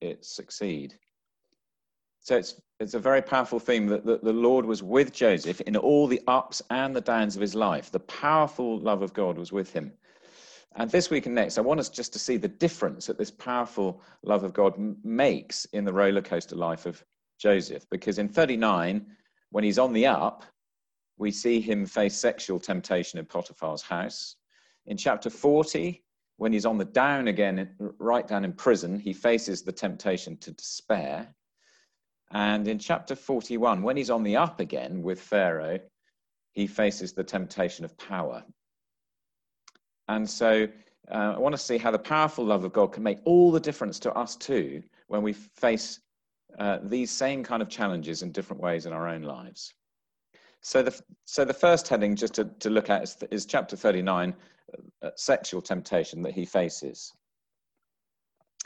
it 0.00 0.24
succeed. 0.24 0.98
So 2.24 2.38
it's, 2.38 2.58
it's 2.80 2.94
a 2.94 2.98
very 2.98 3.20
powerful 3.20 3.60
theme 3.60 3.86
that, 3.88 4.06
that 4.06 4.24
the 4.24 4.32
Lord 4.32 4.64
was 4.64 4.82
with 4.82 5.12
Joseph 5.12 5.60
in 5.60 5.76
all 5.76 6.06
the 6.06 6.22
ups 6.26 6.62
and 6.70 6.96
the 6.96 7.02
downs 7.02 7.36
of 7.36 7.42
his 7.42 7.54
life. 7.54 7.90
The 7.90 8.00
powerful 8.00 8.78
love 8.78 9.02
of 9.02 9.12
God 9.12 9.36
was 9.36 9.52
with 9.52 9.70
him. 9.70 9.92
And 10.76 10.90
this 10.90 11.10
week 11.10 11.26
and 11.26 11.34
next, 11.34 11.58
I 11.58 11.60
want 11.60 11.80
us 11.80 11.90
just 11.90 12.14
to 12.14 12.18
see 12.18 12.38
the 12.38 12.48
difference 12.48 13.04
that 13.06 13.18
this 13.18 13.30
powerful 13.30 14.00
love 14.22 14.42
of 14.42 14.54
God 14.54 14.74
makes 15.04 15.66
in 15.66 15.84
the 15.84 15.92
roller 15.92 16.22
coaster 16.22 16.56
life 16.56 16.86
of 16.86 17.04
Joseph. 17.38 17.86
Because 17.90 18.18
in 18.18 18.30
39, 18.30 19.04
when 19.50 19.62
he's 19.62 19.78
on 19.78 19.92
the 19.92 20.06
up, 20.06 20.44
we 21.18 21.30
see 21.30 21.60
him 21.60 21.84
face 21.84 22.16
sexual 22.16 22.58
temptation 22.58 23.18
in 23.18 23.26
Potiphar's 23.26 23.82
house. 23.82 24.36
In 24.86 24.96
chapter 24.96 25.28
40, 25.28 26.02
when 26.38 26.54
he's 26.54 26.66
on 26.66 26.78
the 26.78 26.86
down 26.86 27.28
again, 27.28 27.74
right 27.98 28.26
down 28.26 28.46
in 28.46 28.54
prison, 28.54 28.98
he 28.98 29.12
faces 29.12 29.60
the 29.60 29.72
temptation 29.72 30.38
to 30.38 30.52
despair. 30.52 31.28
And 32.34 32.66
in 32.66 32.80
chapter 32.80 33.14
41, 33.14 33.80
when 33.80 33.96
he's 33.96 34.10
on 34.10 34.24
the 34.24 34.36
up 34.36 34.58
again 34.58 35.02
with 35.02 35.20
Pharaoh, 35.20 35.78
he 36.52 36.66
faces 36.66 37.12
the 37.12 37.22
temptation 37.22 37.84
of 37.84 37.96
power. 37.96 38.44
And 40.08 40.28
so 40.28 40.66
uh, 41.10 41.34
I 41.36 41.38
want 41.38 41.54
to 41.54 41.58
see 41.58 41.78
how 41.78 41.92
the 41.92 41.98
powerful 41.98 42.44
love 42.44 42.64
of 42.64 42.72
God 42.72 42.92
can 42.92 43.04
make 43.04 43.20
all 43.24 43.52
the 43.52 43.60
difference 43.60 44.00
to 44.00 44.12
us 44.14 44.34
too 44.34 44.82
when 45.06 45.22
we 45.22 45.32
face 45.32 46.00
uh, 46.58 46.78
these 46.82 47.10
same 47.10 47.44
kind 47.44 47.62
of 47.62 47.68
challenges 47.68 48.22
in 48.22 48.32
different 48.32 48.60
ways 48.60 48.86
in 48.86 48.92
our 48.92 49.08
own 49.08 49.22
lives. 49.22 49.72
So 50.60 50.82
the, 50.82 51.00
so 51.26 51.44
the 51.44 51.54
first 51.54 51.86
heading 51.86 52.16
just 52.16 52.34
to, 52.34 52.46
to 52.46 52.70
look 52.70 52.90
at 52.90 53.02
is, 53.02 53.16
is 53.30 53.46
chapter 53.46 53.76
39, 53.76 54.34
uh, 55.02 55.10
sexual 55.14 55.62
temptation 55.62 56.22
that 56.22 56.32
he 56.32 56.44
faces. 56.44 57.12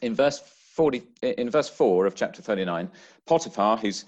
In 0.00 0.14
verse 0.14 0.40
40, 0.78 1.02
in 1.22 1.50
verse 1.50 1.68
4 1.68 2.06
of 2.06 2.14
chapter 2.14 2.40
39, 2.40 2.88
Potiphar, 3.26 3.78
who's 3.78 4.04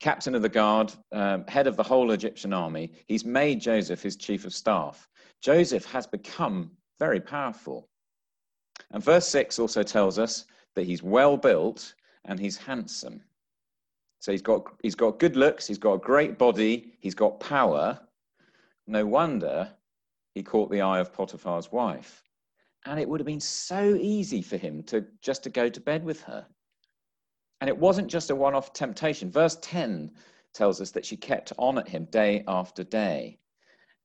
captain 0.00 0.34
of 0.34 0.40
the 0.40 0.48
guard, 0.48 0.90
um, 1.12 1.44
head 1.48 1.66
of 1.66 1.76
the 1.76 1.82
whole 1.82 2.12
Egyptian 2.12 2.54
army, 2.54 2.90
he's 3.04 3.26
made 3.26 3.60
Joseph 3.60 4.00
his 4.00 4.16
chief 4.16 4.46
of 4.46 4.54
staff. 4.54 5.06
Joseph 5.42 5.84
has 5.84 6.06
become 6.06 6.70
very 6.98 7.20
powerful. 7.20 7.90
And 8.92 9.04
verse 9.04 9.28
6 9.28 9.58
also 9.58 9.82
tells 9.82 10.18
us 10.18 10.46
that 10.76 10.86
he's 10.86 11.02
well 11.02 11.36
built 11.36 11.92
and 12.24 12.40
he's 12.40 12.56
handsome. 12.56 13.20
So 14.20 14.32
he's 14.32 14.40
got, 14.40 14.64
he's 14.82 14.94
got 14.94 15.18
good 15.18 15.36
looks, 15.36 15.66
he's 15.66 15.76
got 15.76 15.92
a 15.92 15.98
great 15.98 16.38
body, 16.38 16.94
he's 17.00 17.14
got 17.14 17.38
power. 17.38 18.00
No 18.86 19.04
wonder 19.04 19.70
he 20.34 20.42
caught 20.42 20.70
the 20.70 20.80
eye 20.80 21.00
of 21.00 21.12
Potiphar's 21.12 21.70
wife 21.70 22.22
and 22.86 22.98
it 22.98 23.08
would 23.08 23.20
have 23.20 23.26
been 23.26 23.40
so 23.40 23.94
easy 24.00 24.42
for 24.42 24.56
him 24.56 24.82
to 24.84 25.04
just 25.20 25.42
to 25.44 25.50
go 25.50 25.68
to 25.68 25.80
bed 25.80 26.04
with 26.04 26.22
her. 26.22 26.46
And 27.60 27.68
it 27.68 27.76
wasn't 27.76 28.08
just 28.08 28.30
a 28.30 28.36
one-off 28.36 28.72
temptation. 28.72 29.30
Verse 29.30 29.58
10 29.62 30.12
tells 30.54 30.80
us 30.80 30.90
that 30.92 31.04
she 31.04 31.16
kept 31.16 31.52
on 31.58 31.78
at 31.78 31.88
him 31.88 32.06
day 32.06 32.44
after 32.46 32.84
day. 32.84 33.38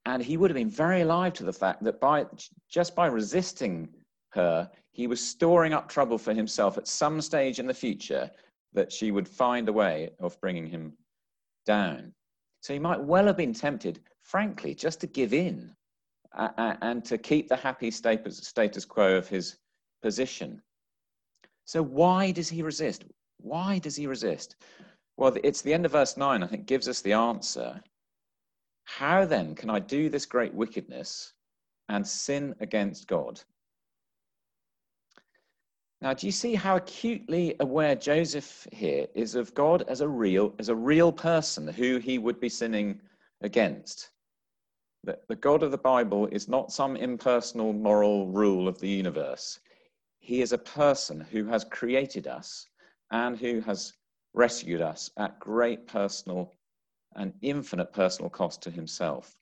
And 0.06 0.22
he 0.22 0.38
would 0.38 0.50
have 0.50 0.56
been 0.56 0.70
very 0.70 1.02
alive 1.02 1.34
to 1.34 1.44
the 1.44 1.54
fact 1.54 1.84
that 1.84 2.02
by 2.02 2.26
just 2.70 2.96
by 2.96 3.08
resisting 3.08 3.90
her 4.30 4.70
he 4.92 5.08
was 5.08 5.26
storing 5.26 5.74
up 5.74 5.88
trouble 5.88 6.18
for 6.18 6.34
himself 6.34 6.78
at 6.78 6.88
some 6.88 7.22
stage 7.22 7.60
in 7.60 7.68
the 7.68 7.74
future 7.74 8.30
that 8.74 8.92
she 8.92 9.12
would 9.12 9.28
find 9.28 9.70
a 9.70 9.74
way 9.74 10.10
of 10.20 10.40
bringing 10.42 10.68
him 10.68 10.94
down. 11.66 12.14
So 12.62 12.74
he 12.74 12.80
might 12.80 13.02
well 13.02 13.28
have 13.28 13.38
been 13.38 13.54
tempted 13.54 14.00
frankly 14.22 14.74
just 14.74 15.00
to 15.02 15.08
give 15.08 15.34
in 15.34 15.76
and 16.34 17.04
to 17.06 17.18
keep 17.18 17.48
the 17.48 17.56
happy 17.56 17.92
status 17.92 18.86
quo 18.86 19.16
of 19.16 19.28
his 19.28 19.58
position. 20.02 20.62
So, 21.66 21.82
why 21.82 22.32
does 22.32 22.50
he 22.50 22.64
resist? 22.64 23.06
Why 23.38 23.80
does 23.80 23.96
he 23.96 24.08
resist? 24.08 24.56
Well, 25.18 25.36
it's 25.44 25.62
the 25.62 25.74
end 25.74 25.86
of 25.86 25.92
verse 25.92 26.18
9, 26.18 26.44
I 26.44 26.48
think, 26.48 26.66
gives 26.66 26.88
us 26.88 27.02
the 27.02 27.14
answer. 27.14 27.82
How 28.86 29.26
then 29.26 29.56
can 29.56 29.70
I 29.70 29.80
do 29.80 30.10
this 30.10 30.26
great 30.26 30.54
wickedness 30.54 31.34
and 31.90 32.06
sin 32.06 32.56
against 32.60 33.08
God? 33.08 33.42
Now, 36.02 36.14
do 36.14 36.26
you 36.26 36.34
see 36.34 36.56
how 36.56 36.76
acutely 36.76 37.56
aware 37.62 37.96
Joseph 37.96 38.68
here 38.74 39.08
is 39.14 39.36
of 39.36 39.54
God 39.54 39.86
as 39.88 40.02
a 40.02 40.08
real, 40.08 40.54
as 40.60 40.68
a 40.68 40.76
real 40.76 41.14
person 41.14 41.66
who 41.68 41.98
he 41.98 42.18
would 42.18 42.42
be 42.42 42.50
sinning 42.50 43.00
against? 43.40 44.10
The, 45.06 45.20
the 45.28 45.36
God 45.36 45.64
of 45.64 45.72
the 45.72 45.78
Bible 45.78 46.28
is 46.28 46.48
not 46.48 46.72
some 46.72 46.96
impersonal 46.96 47.74
moral 47.74 48.28
rule 48.28 48.70
of 48.70 48.80
the 48.80 48.88
universe. 48.88 49.60
He 50.20 50.42
is 50.42 50.54
a 50.54 50.58
person 50.58 51.20
who 51.20 51.44
has 51.46 51.66
created 51.66 52.26
us 52.26 52.70
and 53.12 53.38
who 53.38 53.60
has 53.62 53.94
rescued 54.34 54.80
us 54.80 55.12
at 55.18 55.40
great 55.40 55.88
personal 55.88 56.54
and 57.18 57.34
infinite 57.42 57.92
personal 57.92 58.30
cost 58.30 58.62
to 58.62 58.72
himself. 58.72 59.36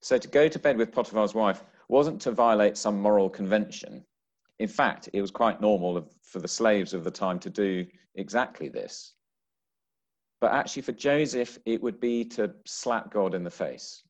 So 0.00 0.16
to 0.16 0.28
go 0.28 0.48
to 0.48 0.58
bed 0.58 0.78
with 0.78 0.90
Potiphar's 0.90 1.34
wife 1.34 1.62
wasn't 1.88 2.22
to 2.22 2.32
violate 2.32 2.78
some 2.78 2.98
moral 2.98 3.28
convention. 3.28 4.06
In 4.58 4.68
fact, 4.68 5.10
it 5.12 5.20
was 5.20 5.30
quite 5.30 5.60
normal 5.60 6.08
for 6.22 6.38
the 6.38 6.48
slaves 6.48 6.94
of 6.94 7.04
the 7.04 7.10
time 7.10 7.38
to 7.40 7.50
do 7.50 7.86
exactly 8.14 8.70
this. 8.70 9.12
But 10.40 10.52
actually, 10.52 10.82
for 10.82 10.92
Joseph, 10.92 11.58
it 11.66 11.82
would 11.82 12.00
be 12.00 12.24
to 12.24 12.54
slap 12.64 13.12
God 13.12 13.34
in 13.34 13.44
the 13.44 13.50
face 13.50 14.02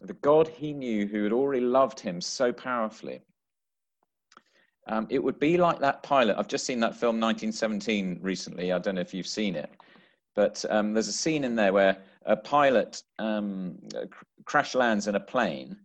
the 0.00 0.14
God 0.14 0.48
he 0.48 0.72
knew 0.72 1.06
who 1.06 1.22
had 1.22 1.32
already 1.32 1.64
loved 1.64 2.00
him 2.00 2.20
so 2.20 2.52
powerfully. 2.52 3.22
Um, 4.88 5.06
it 5.10 5.22
would 5.22 5.38
be 5.38 5.56
like 5.56 5.80
that 5.80 6.02
pilot. 6.02 6.36
I've 6.38 6.48
just 6.48 6.66
seen 6.66 6.80
that 6.80 6.94
film 6.94 7.20
1917 7.20 8.20
recently. 8.22 8.72
I 8.72 8.78
don't 8.78 8.94
know 8.94 9.00
if 9.00 9.14
you've 9.14 9.26
seen 9.26 9.56
it, 9.56 9.70
but 10.34 10.64
um, 10.70 10.92
there's 10.92 11.08
a 11.08 11.12
scene 11.12 11.42
in 11.44 11.56
there 11.56 11.72
where 11.72 11.96
a 12.24 12.36
pilot 12.36 13.02
um, 13.18 13.78
crash 14.44 14.74
lands 14.74 15.08
in 15.08 15.16
a 15.16 15.20
plane 15.20 15.76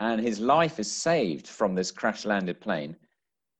and 0.00 0.20
his 0.20 0.38
life 0.38 0.78
is 0.78 0.90
saved 0.90 1.46
from 1.46 1.74
this 1.74 1.90
crash 1.90 2.24
landed 2.24 2.60
plane. 2.60 2.96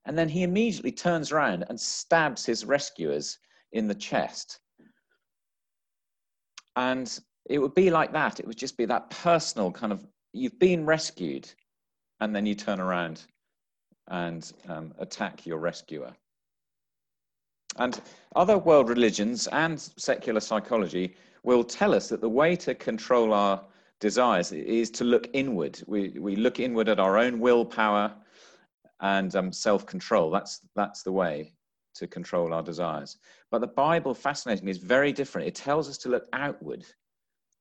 And 0.07 0.17
then 0.17 0.29
he 0.29 0.43
immediately 0.43 0.93
turns 0.93 1.33
around 1.33 1.65
and 1.69 1.79
stabs 1.79 2.47
his 2.47 2.65
rescuers 2.65 3.39
in 3.73 3.89
the 3.89 3.95
chest. 3.95 4.61
And 6.77 7.19
it 7.49 7.59
would 7.59 7.75
be 7.75 7.91
like 7.91 8.13
that. 8.13 8.41
It 8.41 8.47
would 8.47 8.59
just 8.59 8.77
be 8.77 8.85
that 8.87 9.11
personal 9.11 9.73
kind 9.73 9.93
of 9.93 10.07
you've 10.33 10.59
been 10.59 10.85
rescued, 10.85 11.51
and 12.21 12.35
then 12.35 12.47
you 12.47 12.55
turn 12.55 12.81
around 12.81 13.23
and 14.09 14.53
um, 14.69 14.95
attack 14.99 15.47
your 15.47 15.59
rescuer. 15.59 16.13
And 17.77 18.01
other 18.35 18.59
world 18.59 18.89
religions 18.89 19.47
and 19.49 19.81
secular 19.81 20.41
psychology 20.41 21.15
will 21.43 21.63
tell 21.65 21.95
us 21.95 22.09
that 22.09 22.21
the 22.21 22.29
way 22.29 22.57
to 22.57 22.75
control 22.75 23.33
our 23.33 23.63
desires 24.01 24.53
is 24.53 24.91
to 24.93 25.05
look 25.05 25.29
inward. 25.33 25.81
We, 25.87 26.11
we 26.19 26.37
look 26.37 26.61
inward 26.61 26.89
at 26.89 27.01
our 27.01 27.19
own 27.19 27.41
willpower 27.41 28.15
and 29.01 29.35
um, 29.37 29.53
self 29.53 29.87
control. 29.87 30.31
That's, 30.31 30.61
that's 30.75 31.03
the 31.03 31.13
way 31.13 31.53
to 31.95 32.07
control 32.07 32.53
our 32.53 32.63
desires. 32.63 33.19
But 33.51 33.61
the 33.61 33.69
Bible, 33.69 34.15
fascinatingly, 34.15 34.71
is 34.71 34.79
very 34.79 35.13
different. 35.13 35.49
It 35.49 35.55
tells 35.55 35.89
us 35.89 35.99
to 35.99 36.09
look 36.09 36.27
outward 36.33 36.85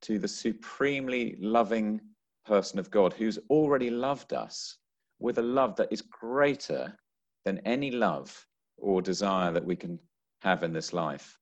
to 0.03 0.19
the 0.19 0.27
supremely 0.27 1.35
loving 1.39 1.99
person 2.45 2.79
of 2.79 2.91
God 2.91 3.13
who's 3.13 3.39
already 3.49 3.89
loved 3.89 4.33
us 4.33 4.77
with 5.19 5.37
a 5.37 5.41
love 5.41 5.75
that 5.75 5.91
is 5.91 6.01
greater 6.01 6.97
than 7.45 7.59
any 7.59 7.91
love 7.91 8.45
or 8.77 9.01
desire 9.01 9.51
that 9.51 9.65
we 9.65 9.75
can 9.75 9.99
have 10.41 10.63
in 10.63 10.73
this 10.73 10.93
life. 10.93 11.37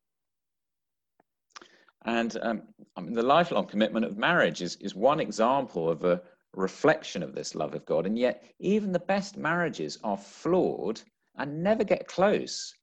And 2.05 2.38
um, 2.41 2.62
I 2.95 3.01
mean, 3.01 3.13
the 3.13 3.24
lifelong 3.24 3.65
commitment 3.65 4.05
of 4.05 4.17
marriage 4.17 4.62
is, 4.62 4.75
is 4.77 4.95
one 4.95 5.19
example 5.19 5.89
of 5.89 6.03
a 6.03 6.21
reflection 6.53 7.24
of 7.24 7.33
this 7.33 7.55
love 7.55 7.74
of 7.74 7.85
God. 7.85 8.05
And 8.05 8.17
yet, 8.17 8.43
even 8.59 8.91
the 8.91 9.00
best 9.00 9.38
marriages 9.38 9.97
are 10.03 10.17
flawed 10.17 11.01
and 11.38 11.63
never 11.63 11.83
get 11.83 12.07
close 12.07 12.74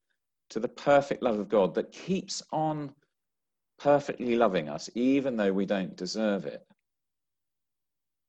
to 0.50 0.60
the 0.60 0.68
perfect 0.68 1.22
love 1.22 1.38
of 1.38 1.48
God 1.48 1.74
that 1.74 1.92
keeps 1.92 2.42
on 2.52 2.92
perfectly 3.82 4.36
loving 4.36 4.68
us, 4.68 4.88
even 4.94 5.36
though 5.36 5.52
we 5.52 5.66
don't 5.66 5.96
deserve 5.96 6.46
it. 6.46 6.64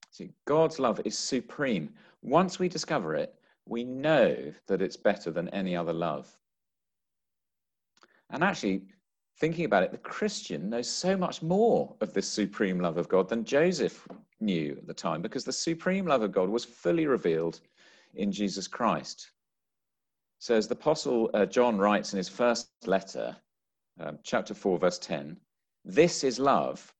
See, 0.09 0.31
God's 0.45 0.79
love 0.79 0.99
is 1.05 1.17
supreme. 1.17 1.93
Once 2.21 2.57
we 2.57 2.67
discover 2.67 3.15
it, 3.15 3.35
we 3.67 3.83
know 3.83 4.51
that 4.67 4.81
it's 4.81 4.97
better 4.97 5.31
than 5.31 5.49
any 5.49 5.75
other 5.75 5.93
love. 5.93 6.27
And 8.31 8.43
actually, 8.43 8.83
thinking 9.39 9.65
about 9.65 9.83
it, 9.83 9.91
the 9.91 9.97
Christian 9.97 10.69
knows 10.69 10.89
so 10.89 11.15
much 11.15 11.43
more 11.43 11.95
of 12.01 12.13
this 12.13 12.27
supreme 12.27 12.79
love 12.79 12.97
of 12.97 13.07
God 13.07 13.29
than 13.29 13.45
Joseph 13.45 14.07
knew 14.39 14.75
at 14.77 14.87
the 14.87 14.93
time, 14.93 15.21
because 15.21 15.45
the 15.45 15.53
supreme 15.53 16.07
love 16.07 16.23
of 16.23 16.31
God 16.31 16.49
was 16.49 16.65
fully 16.65 17.05
revealed 17.05 17.61
in 18.15 18.31
Jesus 18.31 18.67
Christ. 18.67 19.31
So, 20.39 20.55
as 20.55 20.67
the 20.67 20.75
Apostle 20.75 21.29
uh, 21.33 21.45
John 21.45 21.77
writes 21.77 22.11
in 22.13 22.17
his 22.17 22.29
first 22.29 22.69
letter, 22.85 23.35
um, 23.99 24.19
chapter 24.23 24.53
4, 24.53 24.79
verse 24.79 24.99
10, 24.99 25.37
this 25.85 26.23
is 26.23 26.39
love, 26.39 26.93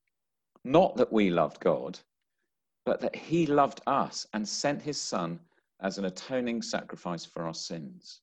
not 0.64 0.96
that 0.96 1.12
we 1.12 1.30
loved 1.30 1.60
God, 1.60 1.98
but 2.84 3.00
that 3.00 3.16
he 3.16 3.46
loved 3.46 3.80
us 3.86 4.26
and 4.32 4.46
sent 4.46 4.82
his 4.82 5.00
Son 5.00 5.40
as 5.80 5.98
an 5.98 6.04
atoning 6.04 6.62
sacrifice 6.62 7.24
for 7.24 7.44
our 7.44 7.54
sins. 7.54 8.20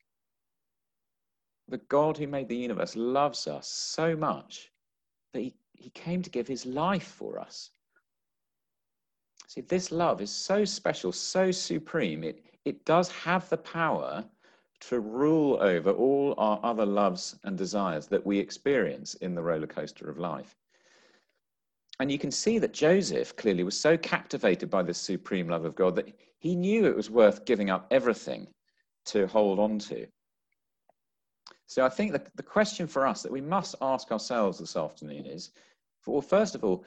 The 1.67 1.77
God 1.77 2.17
who 2.17 2.27
made 2.27 2.47
the 2.47 2.55
universe 2.55 2.95
loves 2.95 3.47
us 3.47 3.67
so 3.67 4.15
much 4.15 4.71
that 5.33 5.41
he, 5.41 5.55
he 5.73 5.89
came 5.91 6.21
to 6.21 6.29
give 6.29 6.47
his 6.47 6.65
life 6.65 7.07
for 7.07 7.39
us. 7.39 7.71
See, 9.47 9.61
this 9.61 9.91
love 9.91 10.21
is 10.21 10.31
so 10.31 10.63
special, 10.63 11.11
so 11.11 11.51
supreme, 11.51 12.23
it, 12.23 12.45
it 12.65 12.85
does 12.85 13.11
have 13.11 13.49
the 13.49 13.57
power 13.57 14.23
to 14.81 14.99
rule 14.99 15.57
over 15.61 15.91
all 15.91 16.33
our 16.37 16.59
other 16.63 16.85
loves 16.85 17.35
and 17.43 17.57
desires 17.57 18.07
that 18.07 18.25
we 18.25 18.39
experience 18.39 19.13
in 19.15 19.35
the 19.35 19.41
roller 19.41 19.67
coaster 19.67 20.09
of 20.09 20.17
life. 20.17 20.55
And 21.99 22.11
you 22.11 22.17
can 22.17 22.31
see 22.31 22.57
that 22.57 22.73
Joseph 22.73 23.35
clearly 23.35 23.63
was 23.63 23.79
so 23.79 23.95
captivated 23.95 24.69
by 24.69 24.81
this 24.81 24.97
supreme 24.97 25.47
love 25.47 25.65
of 25.65 25.75
God 25.75 25.95
that 25.97 26.11
he 26.39 26.55
knew 26.55 26.85
it 26.85 26.95
was 26.95 27.11
worth 27.11 27.45
giving 27.45 27.69
up 27.69 27.85
everything 27.91 28.47
to 29.05 29.27
hold 29.27 29.59
on 29.59 29.77
to. 29.79 30.07
So 31.67 31.85
I 31.85 31.89
think 31.89 32.11
the, 32.11 32.23
the 32.35 32.43
question 32.43 32.87
for 32.87 33.05
us 33.05 33.21
that 33.21 33.31
we 33.31 33.39
must 33.39 33.75
ask 33.81 34.11
ourselves 34.11 34.57
this 34.57 34.75
afternoon 34.75 35.25
is, 35.27 35.51
well, 36.07 36.21
first 36.21 36.55
of 36.55 36.63
all, 36.63 36.83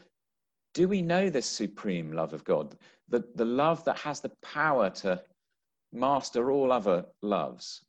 do 0.74 0.88
we 0.88 1.00
know 1.00 1.30
this 1.30 1.46
supreme 1.46 2.12
love 2.12 2.32
of 2.32 2.44
God? 2.44 2.76
The, 3.08 3.24
the 3.36 3.44
love 3.44 3.84
that 3.84 3.98
has 3.98 4.20
the 4.20 4.32
power 4.42 4.90
to 4.90 5.22
master 5.94 6.50
all 6.50 6.72
other 6.72 7.06
loves? 7.22 7.84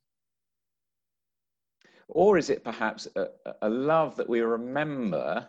Or 2.08 2.38
is 2.38 2.50
it 2.50 2.64
perhaps 2.64 3.08
a, 3.16 3.28
a 3.62 3.70
love 3.70 4.16
that 4.16 4.30
we 4.30 4.42
remember 4.42 5.48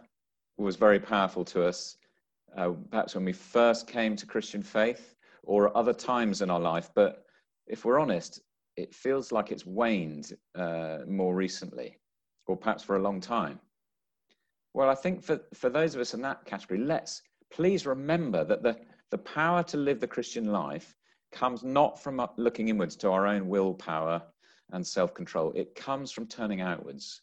was 0.57 0.77
very 0.77 0.99
powerful 0.99 1.45
to 1.45 1.65
us, 1.65 1.97
uh, 2.57 2.71
perhaps 2.91 3.15
when 3.15 3.25
we 3.25 3.33
first 3.33 3.87
came 3.87 4.17
to 4.17 4.27
Christian 4.27 4.63
faith 4.63 5.15
or 5.43 5.77
other 5.77 5.93
times 5.93 6.41
in 6.41 6.51
our 6.51 6.61
life. 6.61 6.91
But 6.95 7.25
if 7.67 7.85
we're 7.85 8.01
honest, 8.01 8.41
it 8.77 8.95
feels 8.95 9.33
like 9.33 9.51
it's 9.51 9.67
waned 9.67 10.33
uh, 10.55 10.99
more 11.07 11.35
recently, 11.35 11.99
or 12.47 12.57
perhaps 12.57 12.83
for 12.83 12.97
a 12.97 13.03
long 13.03 13.21
time. 13.21 13.61
Well, 14.75 14.91
I 14.91 14.95
think 14.95 15.23
for, 15.23 15.41
for 15.55 15.71
those 15.71 15.95
of 15.95 16.01
us 16.01 16.15
in 16.15 16.23
that 16.23 16.45
category, 16.45 16.81
let's 16.81 17.23
please 17.51 17.87
remember 17.87 18.45
that 18.45 18.63
the, 18.63 18.79
the 19.11 19.19
power 19.19 19.63
to 19.65 19.77
live 19.77 20.01
the 20.01 20.07
Christian 20.07 20.53
life 20.53 20.95
comes 21.37 21.63
not 21.63 22.03
from 22.03 22.27
looking 22.37 22.69
inwards 22.69 22.97
to 22.97 23.11
our 23.11 23.27
own 23.27 23.49
willpower 23.49 24.23
and 24.73 24.85
self 24.85 25.15
control, 25.15 25.53
it 25.55 25.75
comes 25.75 26.11
from 26.11 26.27
turning 26.27 26.61
outwards 26.61 27.21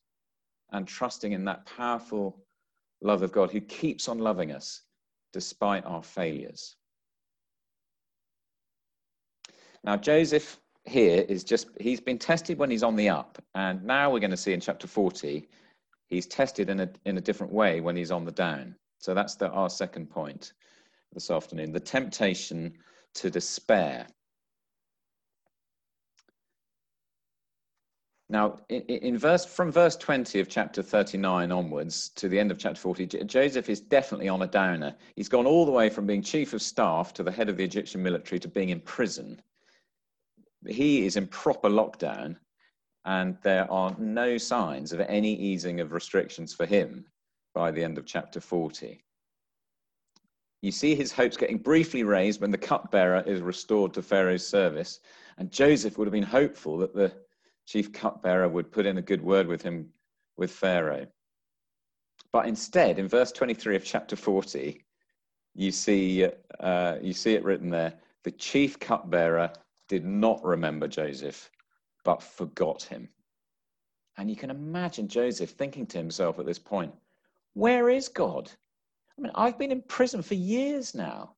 and 0.72 0.88
trusting 0.88 1.32
in 1.34 1.44
that 1.46 1.66
powerful 1.66 2.46
love 3.02 3.24
of 3.24 3.32
God 3.32 3.52
who 3.52 3.60
keeps 3.60 4.08
on 4.08 4.20
loving 4.20 4.52
us 4.52 4.84
despite 5.34 5.84
our 5.86 6.04
failures. 6.04 6.76
Now, 9.84 9.98
Joseph 9.98 10.60
here 10.86 11.26
is 11.28 11.44
just, 11.44 11.68
he's 11.80 12.00
been 12.00 12.20
tested 12.20 12.58
when 12.58 12.70
he's 12.70 12.84
on 12.84 12.96
the 12.96 13.10
up. 13.10 13.42
And 13.56 13.84
now 13.84 14.12
we're 14.12 14.20
going 14.20 14.32
to 14.32 14.38
see 14.38 14.54
in 14.54 14.62
chapter 14.62 14.88
40, 14.88 15.50
he's 16.08 16.28
tested 16.28 16.70
in 16.70 16.82
a, 16.82 16.90
in 17.06 17.18
a 17.18 17.22
different 17.22 17.52
way 17.52 17.82
when 17.82 17.96
he's 17.96 18.12
on 18.12 18.26
the 18.26 18.32
down. 18.32 18.76
So 19.00 19.14
that's 19.14 19.36
the, 19.36 19.50
our 19.50 19.70
second 19.70 20.10
point 20.10 20.54
this 21.14 21.30
afternoon 21.30 21.72
the 21.72 21.80
temptation 21.80 22.74
to 23.16 23.30
despair. 23.30 24.08
Now, 28.30 28.62
in, 28.70 29.16
verse 29.18 29.46
from 29.46 29.72
verse 29.72 29.96
20 29.96 30.40
of 30.40 30.50
chapter 30.50 30.82
39 30.82 31.52
onwards 31.52 32.10
to 32.16 32.28
the 32.28 32.40
end 32.40 32.50
of 32.50 32.58
chapter 32.58 32.80
40, 32.80 33.06
Joseph 33.26 33.70
is 33.70 33.80
definitely 33.80 34.28
on 34.28 34.42
a 34.42 34.48
downer. 34.48 34.96
He's 35.16 35.30
gone 35.30 35.46
all 35.46 35.68
the 35.68 35.72
way 35.72 35.88
from 35.88 36.08
being 36.08 36.24
chief 36.24 36.54
of 36.54 36.62
staff 36.64 37.14
to 37.14 37.24
the 37.24 37.32
head 37.32 37.48
of 37.48 37.58
the 37.58 37.64
Egyptian 37.64 38.02
military 38.02 38.40
to 38.40 38.48
being 38.48 38.70
in 38.70 38.80
prison. 38.80 39.40
He 40.66 41.06
is 41.06 41.16
in 41.16 41.28
proper 41.28 41.70
lockdown, 41.70 42.38
and 43.06 43.38
there 43.44 43.72
are 43.72 43.96
no 44.00 44.40
signs 44.40 44.94
of 44.94 45.02
any 45.02 45.36
easing 45.36 45.80
of 45.80 45.92
restrictions 45.92 46.54
for 46.56 46.66
him 46.66 47.06
by 47.54 47.70
the 47.70 47.84
end 47.84 48.00
of 48.00 48.06
chapter 48.08 48.40
40. 48.40 49.04
You 50.64 50.72
see 50.72 50.96
his 50.96 51.12
hopes 51.12 51.36
getting 51.36 51.58
briefly 51.58 52.04
raised 52.04 52.40
when 52.40 52.50
the 52.50 52.58
cupbearer 52.58 53.22
is 53.28 53.42
restored 53.42 53.94
to 53.94 54.02
Pharaoh's 54.02 54.48
service, 54.48 55.02
and 55.38 55.52
Joseph 55.52 55.98
would 55.98 56.08
have 56.08 56.14
been 56.14 56.24
hopeful 56.24 56.78
that 56.78 56.96
the 56.96 57.12
chief 57.66 57.92
cupbearer 57.92 58.48
would 58.48 58.72
put 58.72 58.86
in 58.86 58.98
a 58.98 59.02
good 59.02 59.22
word 59.22 59.46
with 59.46 59.62
him 59.62 59.90
with 60.38 60.50
Pharaoh. 60.50 61.06
But 62.32 62.48
instead, 62.48 62.98
in 62.98 63.10
verse 63.10 63.34
23 63.34 63.76
of 63.76 63.84
chapter 63.84 64.16
40, 64.16 64.82
you 65.54 65.70
see, 65.70 66.30
uh, 66.62 66.96
you 67.02 67.12
see 67.12 67.34
it 67.34 67.44
written 67.44 67.70
there 67.70 67.96
the 68.24 68.32
chief 68.32 68.80
cupbearer 68.80 69.52
did 69.90 70.06
not 70.06 70.42
remember 70.46 70.88
Joseph, 70.88 71.52
but 72.06 72.24
forgot 72.24 72.84
him. 72.84 73.10
And 74.18 74.30
you 74.30 74.38
can 74.38 74.50
imagine 74.50 75.10
Joseph 75.10 75.50
thinking 75.50 75.86
to 75.88 75.98
himself 75.98 76.40
at 76.40 76.46
this 76.46 76.58
point, 76.58 76.94
Where 77.54 77.90
is 77.90 78.08
God? 78.08 78.50
I 79.18 79.22
mean, 79.22 79.32
I've 79.36 79.58
been 79.58 79.72
in 79.72 79.82
prison 79.84 80.22
for 80.22 80.36
years 80.36 80.96
now. 80.96 81.36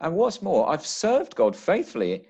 And 0.00 0.14
what's 0.14 0.42
more, 0.42 0.68
I've 0.68 0.86
served 0.86 1.34
God 1.34 1.56
faithfully 1.56 2.26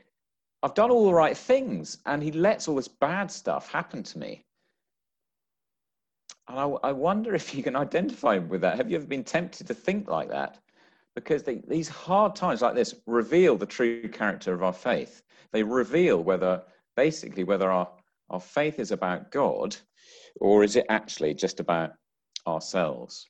I've 0.63 0.75
done 0.75 0.91
all 0.91 1.07
the 1.07 1.15
right 1.15 1.37
things, 1.37 1.99
and 2.05 2.23
he 2.23 2.33
lets 2.33 2.67
all 2.67 2.75
this 2.75 2.89
bad 2.89 3.31
stuff 3.31 3.71
happen 3.71 4.03
to 4.03 4.19
me. 4.19 4.45
And 6.49 6.59
I, 6.59 6.65
I 6.65 6.93
wonder 6.93 7.35
if 7.35 7.55
you 7.55 7.63
can 7.63 7.77
identify 7.77 8.39
with 8.39 8.63
that. 8.63 8.77
Have 8.77 8.91
you 8.91 8.97
ever 8.97 9.07
been 9.07 9.25
tempted 9.25 9.67
to 9.69 9.75
think 9.75 10.09
like 10.09 10.29
that? 10.31 10.59
Because 11.15 11.43
they, 11.45 11.57
these 11.69 11.89
hard 11.89 12.35
times 12.35 12.63
like 12.63 12.75
this 12.75 12.95
reveal 13.07 13.57
the 13.57 13.67
true 13.67 14.09
character 14.09 14.53
of 14.53 14.63
our 14.63 14.73
faith. 14.73 15.23
They 15.53 15.63
reveal 15.63 16.23
whether, 16.25 16.63
basically, 16.97 17.45
whether 17.45 17.71
our, 17.71 17.89
our 18.31 18.41
faith 18.41 18.81
is 18.81 18.91
about 18.91 19.31
God 19.31 19.77
or 20.41 20.65
is 20.65 20.75
it 20.77 20.87
actually 20.89 21.35
just 21.35 21.61
about 21.61 21.93
ourselves? 22.47 23.29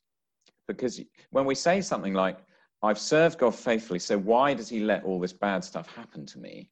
Because 0.68 1.00
when 1.30 1.46
we 1.46 1.54
say 1.56 1.80
something 1.80 2.14
like, 2.14 2.38
I've 2.82 2.98
served 2.98 3.38
God 3.38 3.56
faithfully, 3.56 3.98
so 3.98 4.16
why 4.16 4.54
does 4.54 4.68
he 4.68 4.80
let 4.80 5.02
all 5.02 5.18
this 5.18 5.32
bad 5.32 5.64
stuff 5.64 5.92
happen 5.96 6.24
to 6.26 6.38
me? 6.38 6.70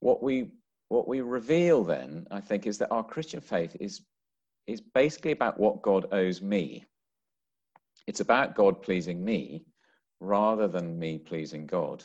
what 0.00 0.22
we 0.22 0.50
what 0.88 1.08
we 1.08 1.20
reveal 1.20 1.82
then, 1.82 2.26
I 2.30 2.40
think, 2.40 2.66
is 2.66 2.78
that 2.78 2.92
our 2.92 3.02
Christian 3.02 3.40
faith 3.40 3.76
is 3.80 4.02
is 4.66 4.80
basically 4.80 5.32
about 5.32 5.58
what 5.58 5.82
God 5.82 6.06
owes 6.12 6.40
me. 6.42 6.84
It's 8.06 8.20
about 8.20 8.54
God 8.54 8.82
pleasing 8.82 9.24
me 9.24 9.64
rather 10.20 10.68
than 10.68 10.98
me 10.98 11.18
pleasing 11.18 11.66
God. 11.66 12.04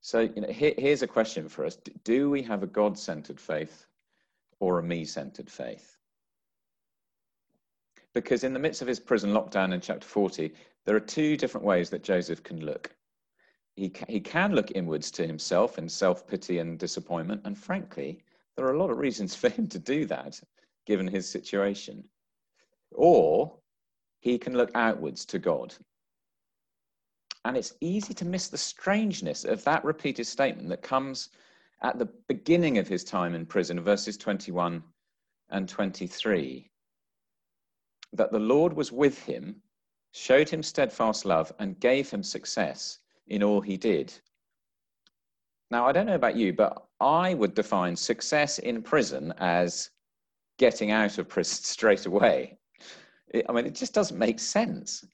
So, 0.00 0.20
you 0.20 0.40
know, 0.40 0.48
here, 0.48 0.74
here's 0.76 1.02
a 1.02 1.06
question 1.06 1.48
for 1.48 1.64
us: 1.64 1.76
Do 2.04 2.30
we 2.30 2.42
have 2.42 2.62
a 2.62 2.66
God-centered 2.66 3.40
faith 3.40 3.86
or 4.58 4.78
a 4.78 4.82
me-centered 4.82 5.50
faith? 5.50 5.96
Because 8.14 8.44
in 8.44 8.52
the 8.52 8.58
midst 8.58 8.82
of 8.82 8.88
his 8.88 9.00
prison 9.00 9.32
lockdown 9.32 9.72
in 9.72 9.80
chapter 9.80 10.06
40, 10.06 10.52
there 10.84 10.96
are 10.96 11.00
two 11.00 11.36
different 11.36 11.66
ways 11.66 11.90
that 11.90 12.02
Joseph 12.02 12.42
can 12.42 12.64
look 12.64 12.94
he, 13.76 13.88
ca- 13.88 14.06
he 14.08 14.20
can 14.20 14.54
look 14.54 14.70
inwards 14.72 15.10
to 15.12 15.26
himself 15.26 15.78
in 15.78 15.88
self 15.88 16.26
pity 16.26 16.58
and 16.58 16.78
disappointment. 16.78 17.42
And 17.44 17.56
frankly, 17.56 18.22
there 18.56 18.66
are 18.66 18.74
a 18.74 18.78
lot 18.78 18.90
of 18.90 18.98
reasons 18.98 19.34
for 19.36 19.48
him 19.48 19.66
to 19.68 19.78
do 19.78 20.04
that, 20.06 20.40
given 20.86 21.06
his 21.06 21.28
situation. 21.28 22.04
Or 22.90 23.58
he 24.20 24.38
can 24.38 24.56
look 24.56 24.70
outwards 24.74 25.24
to 25.26 25.38
God. 25.38 25.74
And 27.44 27.56
it's 27.56 27.74
easy 27.80 28.14
to 28.14 28.24
miss 28.24 28.48
the 28.48 28.58
strangeness 28.58 29.44
of 29.44 29.64
that 29.64 29.84
repeated 29.84 30.26
statement 30.26 30.68
that 30.68 30.82
comes 30.82 31.30
at 31.82 31.98
the 31.98 32.08
beginning 32.28 32.78
of 32.78 32.86
his 32.86 33.02
time 33.02 33.34
in 33.34 33.46
prison, 33.46 33.80
verses 33.80 34.16
21 34.16 34.82
and 35.50 35.68
23. 35.68 36.70
That 38.12 38.32
the 38.32 38.38
Lord 38.38 38.72
was 38.74 38.92
with 38.92 39.18
him, 39.24 39.62
showed 40.12 40.48
him 40.48 40.62
steadfast 40.62 41.24
love, 41.24 41.52
and 41.58 41.80
gave 41.80 42.10
him 42.10 42.22
success 42.22 42.98
in 43.28 43.42
all 43.42 43.60
he 43.60 43.76
did. 43.76 44.12
Now, 45.70 45.86
I 45.86 45.92
don't 45.92 46.06
know 46.06 46.14
about 46.14 46.36
you, 46.36 46.52
but 46.52 46.86
I 47.00 47.32
would 47.34 47.54
define 47.54 47.96
success 47.96 48.58
in 48.58 48.82
prison 48.82 49.32
as 49.38 49.90
getting 50.58 50.90
out 50.90 51.16
of 51.18 51.28
prison 51.28 51.64
straight 51.64 52.06
away. 52.06 52.58
It, 53.28 53.46
I 53.48 53.52
mean, 53.52 53.66
it 53.66 53.74
just 53.74 53.94
doesn't 53.94 54.18
make 54.18 54.38
sense 54.38 55.04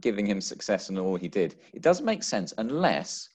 giving 0.00 0.26
him 0.26 0.40
success 0.40 0.90
in 0.90 0.98
all 0.98 1.16
he 1.16 1.28
did. 1.28 1.56
It 1.72 1.82
doesn't 1.82 2.04
make 2.04 2.22
sense 2.22 2.52
unless 2.58 3.30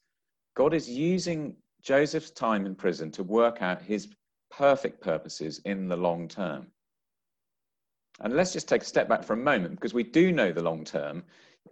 God 0.56 0.74
is 0.74 0.90
using 0.90 1.56
Joseph's 1.82 2.32
time 2.32 2.66
in 2.66 2.76
prison 2.76 3.12
to 3.12 3.24
work 3.24 3.62
out 3.62 3.82
his 3.82 4.10
perfect 4.50 5.02
purposes 5.02 5.60
in 5.66 5.88
the 5.88 5.96
long 5.96 6.28
term. 6.28 6.68
And 8.22 8.36
let's 8.36 8.54
just 8.54 8.68
take 8.68 8.84
a 8.84 8.86
step 8.86 9.10
back 9.10 9.24
for 9.24 9.34
a 9.34 9.38
moment 9.38 9.76
because 9.76 9.94
we 9.94 10.04
do 10.04 10.32
know 10.32 10.52
the 10.52 10.62
long 10.62 10.84
term 10.86 11.24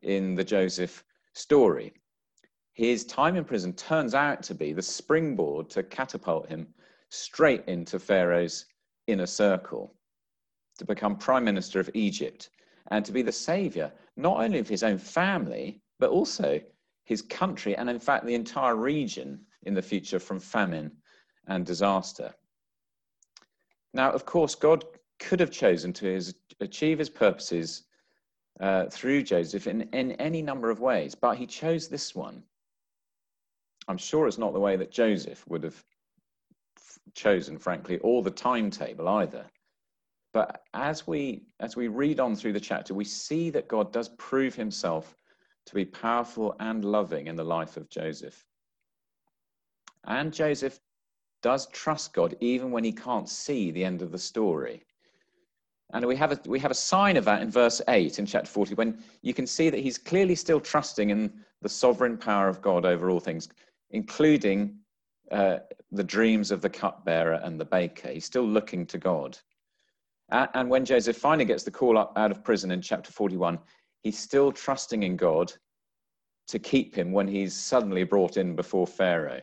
in 0.02 0.36
the 0.36 0.44
Joseph 0.44 1.04
story. 1.34 1.94
His 2.74 3.06
time 3.06 3.36
in 3.36 3.46
prison 3.46 3.74
turns 3.74 4.16
out 4.16 4.42
to 4.44 4.56
be 4.56 4.74
the 4.74 4.82
springboard 4.82 5.70
to 5.72 5.84
catapult 5.84 6.50
him 6.50 6.68
straight 7.10 7.66
into 7.68 8.00
Pharaoh's 8.00 8.66
inner 9.08 9.26
circle, 9.26 9.94
to 10.78 10.86
become 10.86 11.18
prime 11.18 11.44
minister 11.44 11.80
of 11.80 11.90
Egypt, 11.94 12.50
and 12.92 13.06
to 13.06 13.12
be 13.12 13.22
the 13.22 13.32
savior 13.32 13.92
not 14.16 14.40
only 14.40 14.60
of 14.60 14.68
his 14.68 14.84
own 14.84 14.98
family, 14.98 15.82
but 16.00 16.10
also 16.10 16.60
his 17.04 17.22
country 17.22 17.76
and, 17.76 17.90
in 17.90 18.00
fact, 18.00 18.26
the 18.26 18.36
entire 18.36 18.76
region 18.76 19.40
in 19.64 19.74
the 19.74 19.82
future 19.82 20.20
from 20.20 20.40
famine 20.40 20.92
and 21.48 21.66
disaster. 21.66 22.34
Now, 23.94 24.12
of 24.12 24.26
course, 24.26 24.56
God 24.56 24.86
could 25.20 25.40
have 25.40 25.52
chosen 25.52 25.94
to 25.94 26.06
his, 26.06 26.36
achieve 26.60 27.00
his 27.00 27.10
purposes 27.10 27.84
uh, 28.60 28.86
through 28.86 29.24
Joseph 29.24 29.68
in, 29.68 29.84
in 29.94 30.14
any 30.14 30.42
number 30.42 30.70
of 30.70 30.80
ways, 30.80 31.16
but 31.16 31.38
he 31.38 31.46
chose 31.46 31.88
this 31.88 32.16
one. 32.16 32.44
I'm 33.88 33.98
sure 33.98 34.28
it's 34.28 34.38
not 34.38 34.54
the 34.54 34.60
way 34.60 34.76
that 34.76 34.92
Joseph 34.92 35.48
would 35.48 35.64
have 35.64 35.84
chosen, 37.14 37.58
frankly, 37.58 37.98
or 38.00 38.22
the 38.22 38.32
timetable 38.32 39.08
either. 39.08 39.46
But 40.32 40.64
as 40.74 41.08
we 41.08 41.44
as 41.60 41.76
we 41.76 41.88
read 41.88 42.20
on 42.20 42.36
through 42.36 42.54
the 42.54 42.60
chapter, 42.60 42.94
we 42.94 43.06
see 43.06 43.50
that 43.50 43.68
God 43.68 43.92
does 43.92 44.10
prove 44.10 44.54
himself 44.54 45.16
to 45.66 45.74
be 45.74 45.86
powerful 45.86 46.56
and 46.60 46.86
loving 46.86 47.28
in 47.28 47.36
the 47.36 47.44
life 47.44 47.78
of 47.78 47.90
Joseph. 47.90 48.46
And 50.06 50.32
Joseph 50.32 50.80
does 51.42 51.68
trust 51.68 52.14
God 52.14 52.36
even 52.40 52.72
when 52.72 52.84
he 52.84 52.92
can't 52.92 53.30
see 53.30 53.72
the 53.72 53.86
end 53.86 54.02
of 54.02 54.12
the 54.12 54.18
story. 54.18 54.84
And 55.92 56.06
we 56.06 56.16
have, 56.16 56.32
a, 56.32 56.40
we 56.46 56.60
have 56.60 56.72
a 56.72 56.76
sign 56.76 57.18
of 57.18 57.26
that 57.26 57.42
in 57.42 57.50
verse 57.50 57.82
8 57.88 58.20
in 58.20 58.26
chapter 58.26 58.50
40, 58.50 58.76
when 58.76 59.00
you 59.22 59.34
can 59.34 59.48
see 59.48 59.70
that 59.70 59.80
he's 59.80 59.98
clearly 59.98 60.36
still 60.36 60.60
trusting 60.60 61.10
in 61.10 61.32
the 61.62 61.70
sovereign 61.70 62.18
power 62.18 62.48
of 62.48 62.62
God 62.62 62.86
over 62.86 63.10
all 63.10 63.20
things, 63.20 63.50
including 63.92 64.78
uh, 65.32 65.58
the 65.92 66.04
dreams 66.04 66.52
of 66.52 66.62
the 66.62 66.70
cupbearer 66.70 67.40
and 67.44 67.60
the 67.60 67.66
baker. 67.66 68.10
He's 68.10 68.26
still 68.26 68.48
looking 68.48 68.86
to 68.88 68.98
God. 68.98 69.38
And 70.32 70.70
when 70.70 70.86
Joseph 70.86 71.18
finally 71.18 71.46
gets 71.46 71.64
the 71.64 71.72
call 71.72 71.98
up 71.98 72.14
out 72.16 72.30
of 72.30 72.44
prison 72.44 72.70
in 72.70 72.82
chapter 72.82 73.12
41, 73.12 73.58
he's 74.04 74.20
still 74.20 74.52
trusting 74.52 75.02
in 75.02 75.18
God 75.18 75.52
to 76.50 76.60
keep 76.60 76.96
him 76.96 77.12
when 77.12 77.28
he's 77.28 77.56
suddenly 77.56 78.04
brought 78.04 78.38
in 78.38 78.56
before 78.56 78.86
Pharaoh. 78.86 79.42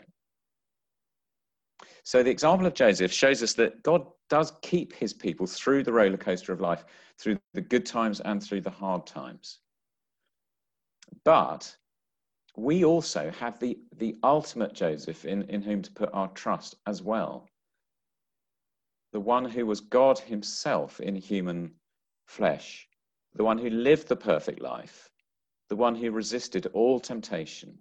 So 2.06 2.22
the 2.22 2.30
example 2.30 2.68
of 2.68 2.74
Joseph 2.74 3.12
shows 3.12 3.42
us 3.42 3.54
that 3.54 3.82
God 3.82 4.06
does 4.30 4.52
keep 4.62 4.92
his 4.92 5.12
people 5.12 5.44
through 5.44 5.82
the 5.82 5.92
roller 5.92 6.16
coaster 6.16 6.52
of 6.52 6.60
life, 6.60 6.84
through 7.18 7.36
the 7.52 7.60
good 7.60 7.84
times 7.84 8.20
and 8.20 8.40
through 8.40 8.60
the 8.60 8.70
hard 8.70 9.08
times. 9.08 9.58
But 11.24 11.76
we 12.56 12.84
also 12.84 13.32
have 13.32 13.58
the, 13.58 13.76
the 13.96 14.14
ultimate 14.22 14.72
Joseph 14.72 15.24
in, 15.24 15.42
in 15.50 15.62
whom 15.62 15.82
to 15.82 15.90
put 15.90 16.10
our 16.12 16.28
trust 16.28 16.76
as 16.86 17.02
well. 17.02 17.48
The 19.12 19.18
one 19.18 19.44
who 19.44 19.66
was 19.66 19.80
God 19.80 20.16
himself 20.20 21.00
in 21.00 21.16
human 21.16 21.72
flesh, 22.28 22.86
the 23.34 23.42
one 23.42 23.58
who 23.58 23.68
lived 23.68 24.06
the 24.06 24.14
perfect 24.14 24.60
life, 24.60 25.10
the 25.70 25.76
one 25.76 25.96
who 25.96 26.12
resisted 26.12 26.66
all 26.66 27.00
temptation, 27.00 27.76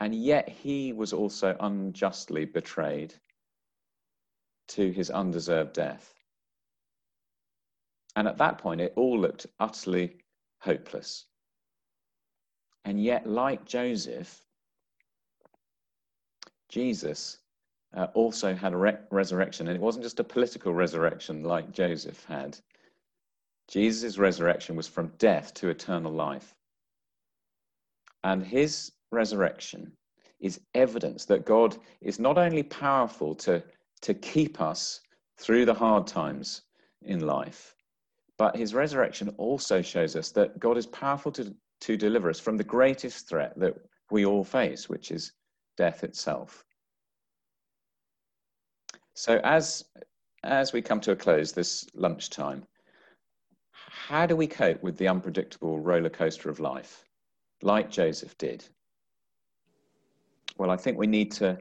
and 0.00 0.14
yet 0.14 0.48
he 0.48 0.92
was 0.92 1.12
also 1.12 1.56
unjustly 1.60 2.44
betrayed 2.44 3.14
to 4.68 4.90
his 4.90 5.10
undeserved 5.10 5.74
death. 5.74 6.14
And 8.16 8.28
at 8.28 8.38
that 8.38 8.58
point, 8.58 8.80
it 8.80 8.92
all 8.96 9.18
looked 9.18 9.46
utterly 9.58 10.16
hopeless. 10.60 11.26
And 12.84 13.02
yet, 13.02 13.26
like 13.26 13.64
Joseph, 13.64 14.44
Jesus 16.68 17.38
uh, 17.94 18.08
also 18.14 18.54
had 18.54 18.72
a 18.72 18.76
re- 18.76 18.98
resurrection. 19.10 19.68
And 19.68 19.76
it 19.76 19.82
wasn't 19.82 20.04
just 20.04 20.20
a 20.20 20.24
political 20.24 20.74
resurrection 20.74 21.44
like 21.44 21.72
Joseph 21.72 22.24
had. 22.24 22.58
Jesus' 23.68 24.18
resurrection 24.18 24.76
was 24.76 24.88
from 24.88 25.12
death 25.18 25.54
to 25.54 25.68
eternal 25.68 26.12
life. 26.12 26.54
And 28.24 28.44
his 28.44 28.92
resurrection 29.12 29.92
is 30.40 30.60
evidence 30.74 31.24
that 31.26 31.46
God 31.46 31.76
is 32.00 32.18
not 32.18 32.36
only 32.38 32.62
powerful 32.64 33.34
to, 33.36 33.62
to 34.00 34.14
keep 34.14 34.60
us 34.60 35.00
through 35.38 35.64
the 35.64 35.74
hard 35.74 36.06
times 36.06 36.62
in 37.02 37.20
life, 37.20 37.74
but 38.38 38.56
his 38.56 38.74
resurrection 38.74 39.32
also 39.38 39.82
shows 39.82 40.16
us 40.16 40.30
that 40.32 40.58
God 40.58 40.76
is 40.76 40.86
powerful 40.86 41.30
to, 41.32 41.54
to 41.82 41.96
deliver 41.96 42.28
us 42.28 42.40
from 42.40 42.56
the 42.56 42.64
greatest 42.64 43.28
threat 43.28 43.58
that 43.58 43.74
we 44.10 44.26
all 44.26 44.44
face, 44.44 44.88
which 44.88 45.10
is 45.10 45.32
death 45.76 46.02
itself. 46.02 46.64
So, 49.14 49.40
as, 49.44 49.84
as 50.42 50.72
we 50.72 50.82
come 50.82 51.00
to 51.00 51.12
a 51.12 51.16
close 51.16 51.52
this 51.52 51.86
lunchtime, 51.94 52.66
how 53.70 54.26
do 54.26 54.34
we 54.34 54.46
cope 54.46 54.82
with 54.82 54.96
the 54.96 55.08
unpredictable 55.08 55.78
roller 55.78 56.10
coaster 56.10 56.48
of 56.50 56.60
life, 56.60 57.04
like 57.62 57.90
Joseph 57.90 58.36
did? 58.38 58.64
Well, 60.62 60.70
I 60.70 60.76
think 60.76 60.96
we 60.96 61.08
need 61.08 61.32
to 61.32 61.60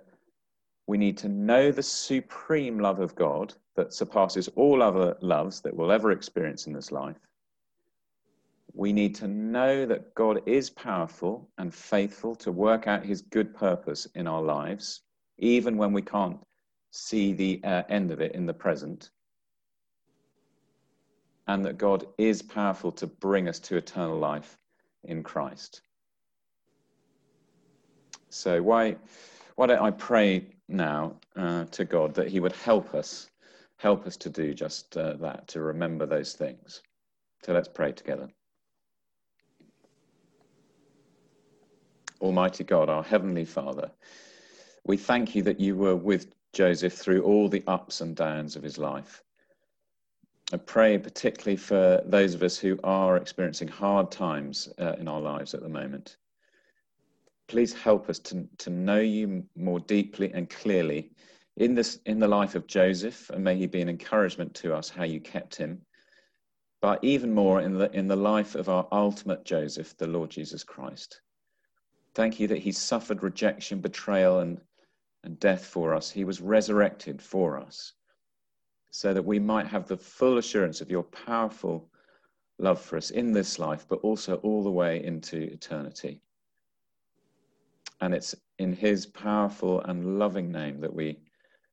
we 0.86 0.96
need 0.96 1.18
to 1.18 1.28
know 1.28 1.72
the 1.72 1.82
supreme 1.82 2.78
love 2.78 3.00
of 3.00 3.16
God 3.16 3.52
that 3.76 3.94
surpasses 3.94 4.48
all 4.50 4.84
other 4.84 5.18
loves 5.22 5.60
that 5.62 5.76
we'll 5.76 5.92
ever 5.92 6.12
experience 6.12 6.68
in 6.68 6.74
this 6.74 6.92
life. 6.92 7.18
We 8.74 8.94
need 8.94 9.16
to 9.16 9.28
know 9.28 9.88
that 9.88 10.14
God 10.14 10.48
is 10.48 10.70
powerful 10.70 11.50
and 11.58 11.74
faithful 11.74 12.36
to 12.36 12.52
work 12.52 12.86
out 12.86 13.04
his 13.04 13.24
good 13.24 13.56
purpose 13.56 14.06
in 14.14 14.28
our 14.28 14.44
lives, 14.44 15.02
even 15.40 15.78
when 15.78 15.94
we 15.94 16.04
can't 16.04 16.38
see 16.92 17.34
the 17.34 17.60
uh, 17.64 17.82
end 17.90 18.12
of 18.12 18.22
it 18.22 18.36
in 18.36 18.46
the 18.46 18.54
present. 18.54 19.10
And 21.48 21.66
that 21.66 21.80
God 21.80 22.06
is 22.20 22.44
powerful 22.44 22.92
to 22.92 23.08
bring 23.08 23.48
us 23.48 23.58
to 23.62 23.78
eternal 23.78 24.20
life 24.20 24.60
in 25.06 25.24
Christ. 25.24 25.82
So 28.34 28.62
why, 28.62 28.96
why 29.56 29.68
don't 29.68 29.82
I 29.82 29.92
pray 29.92 30.46
now 30.70 31.16
uh, 31.36 31.66
to 31.66 31.84
God 31.84 32.14
that 32.16 32.30
He 32.30 32.40
would 32.40 32.54
help 32.54 32.96
us, 32.96 33.30
help 33.76 34.08
us 34.08 34.16
to 34.18 34.30
do 34.30 34.54
just 34.54 34.96
uh, 34.96 35.14
that, 35.18 35.50
to 35.50 35.62
remember 35.62 36.06
those 36.06 36.34
things. 36.34 36.82
So 37.44 37.54
let's 37.54 37.68
pray 37.68 37.92
together. 37.92 38.30
Almighty 42.22 42.64
God, 42.64 42.90
our 42.90 43.04
Heavenly 43.04 43.44
Father, 43.44 43.92
we 44.86 44.96
thank 44.96 45.36
you 45.36 45.44
that 45.44 45.60
you 45.60 45.76
were 45.76 45.98
with 45.98 46.28
Joseph 46.54 46.94
through 46.94 47.24
all 47.24 47.50
the 47.50 47.64
ups 47.68 48.00
and 48.00 48.16
downs 48.16 48.56
of 48.56 48.64
his 48.64 48.78
life. 48.78 49.24
I 50.54 50.58
pray 50.58 50.98
particularly 50.98 51.58
for 51.58 52.02
those 52.06 52.34
of 52.34 52.44
us 52.44 52.58
who 52.58 52.80
are 52.84 53.18
experiencing 53.18 53.68
hard 53.68 54.10
times 54.10 54.70
uh, 54.80 54.94
in 55.00 55.10
our 55.10 55.20
lives 55.20 55.54
at 55.54 55.62
the 55.62 55.70
moment 55.70 56.16
please 57.52 57.74
help 57.74 58.10
us 58.10 58.18
to, 58.18 58.48
to 58.58 58.70
know 58.70 59.02
you 59.02 59.44
more 59.58 59.82
deeply 59.82 60.32
and 60.34 60.50
clearly 60.50 61.12
in 61.58 61.76
this 61.76 62.00
in 62.06 62.18
the 62.18 62.28
life 62.28 62.56
of 62.56 62.66
Joseph, 62.66 63.30
and 63.30 63.44
may 63.44 63.58
he 63.58 63.68
be 63.68 63.82
an 63.82 63.90
encouragement 63.90 64.54
to 64.56 64.74
us 64.74 64.88
how 64.90 65.04
you 65.04 65.20
kept 65.20 65.58
him. 65.58 65.82
But 66.82 67.04
even 67.04 67.34
more 67.34 67.60
in 67.60 67.74
the 67.74 67.92
in 67.92 68.08
the 68.08 68.16
life 68.16 68.56
of 68.56 68.70
our 68.70 68.88
ultimate 68.94 69.44
Joseph, 69.44 69.98
the 69.98 70.08
Lord 70.08 70.30
Jesus 70.30 70.64
Christ. 70.64 71.20
Thank 72.16 72.40
you 72.40 72.48
that 72.48 72.60
he 72.60 72.72
suffered 72.72 73.22
rejection, 73.22 73.82
betrayal, 73.82 74.40
and, 74.40 74.62
and 75.26 75.38
death 75.38 75.66
for 75.66 75.94
us. 75.94 76.10
He 76.10 76.24
was 76.24 76.40
resurrected 76.40 77.22
for 77.22 77.60
us, 77.60 77.92
so 78.92 79.14
that 79.14 79.26
we 79.26 79.40
might 79.40 79.68
have 79.68 79.90
the 79.90 79.98
full 79.98 80.38
assurance 80.38 80.80
of 80.80 80.90
your 80.90 81.04
powerful 81.04 81.90
love 82.60 82.80
for 82.80 82.96
us 82.96 83.12
in 83.12 83.34
this 83.34 83.60
life, 83.60 83.86
but 83.90 84.00
also 84.04 84.36
all 84.36 84.64
the 84.64 84.72
way 84.72 85.04
into 85.04 85.38
eternity. 85.38 86.22
And 88.02 88.14
it's 88.14 88.36
in 88.60 88.74
his 88.74 89.06
powerful 89.06 89.82
and 89.82 90.20
loving 90.20 90.52
name 90.52 90.82
that 90.82 90.94
we 90.94 91.20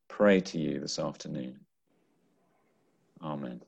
pray 0.09 0.41
to 0.41 0.59
you 0.59 0.81
this 0.81 0.99
afternoon. 0.99 1.61
Amen. 3.23 3.63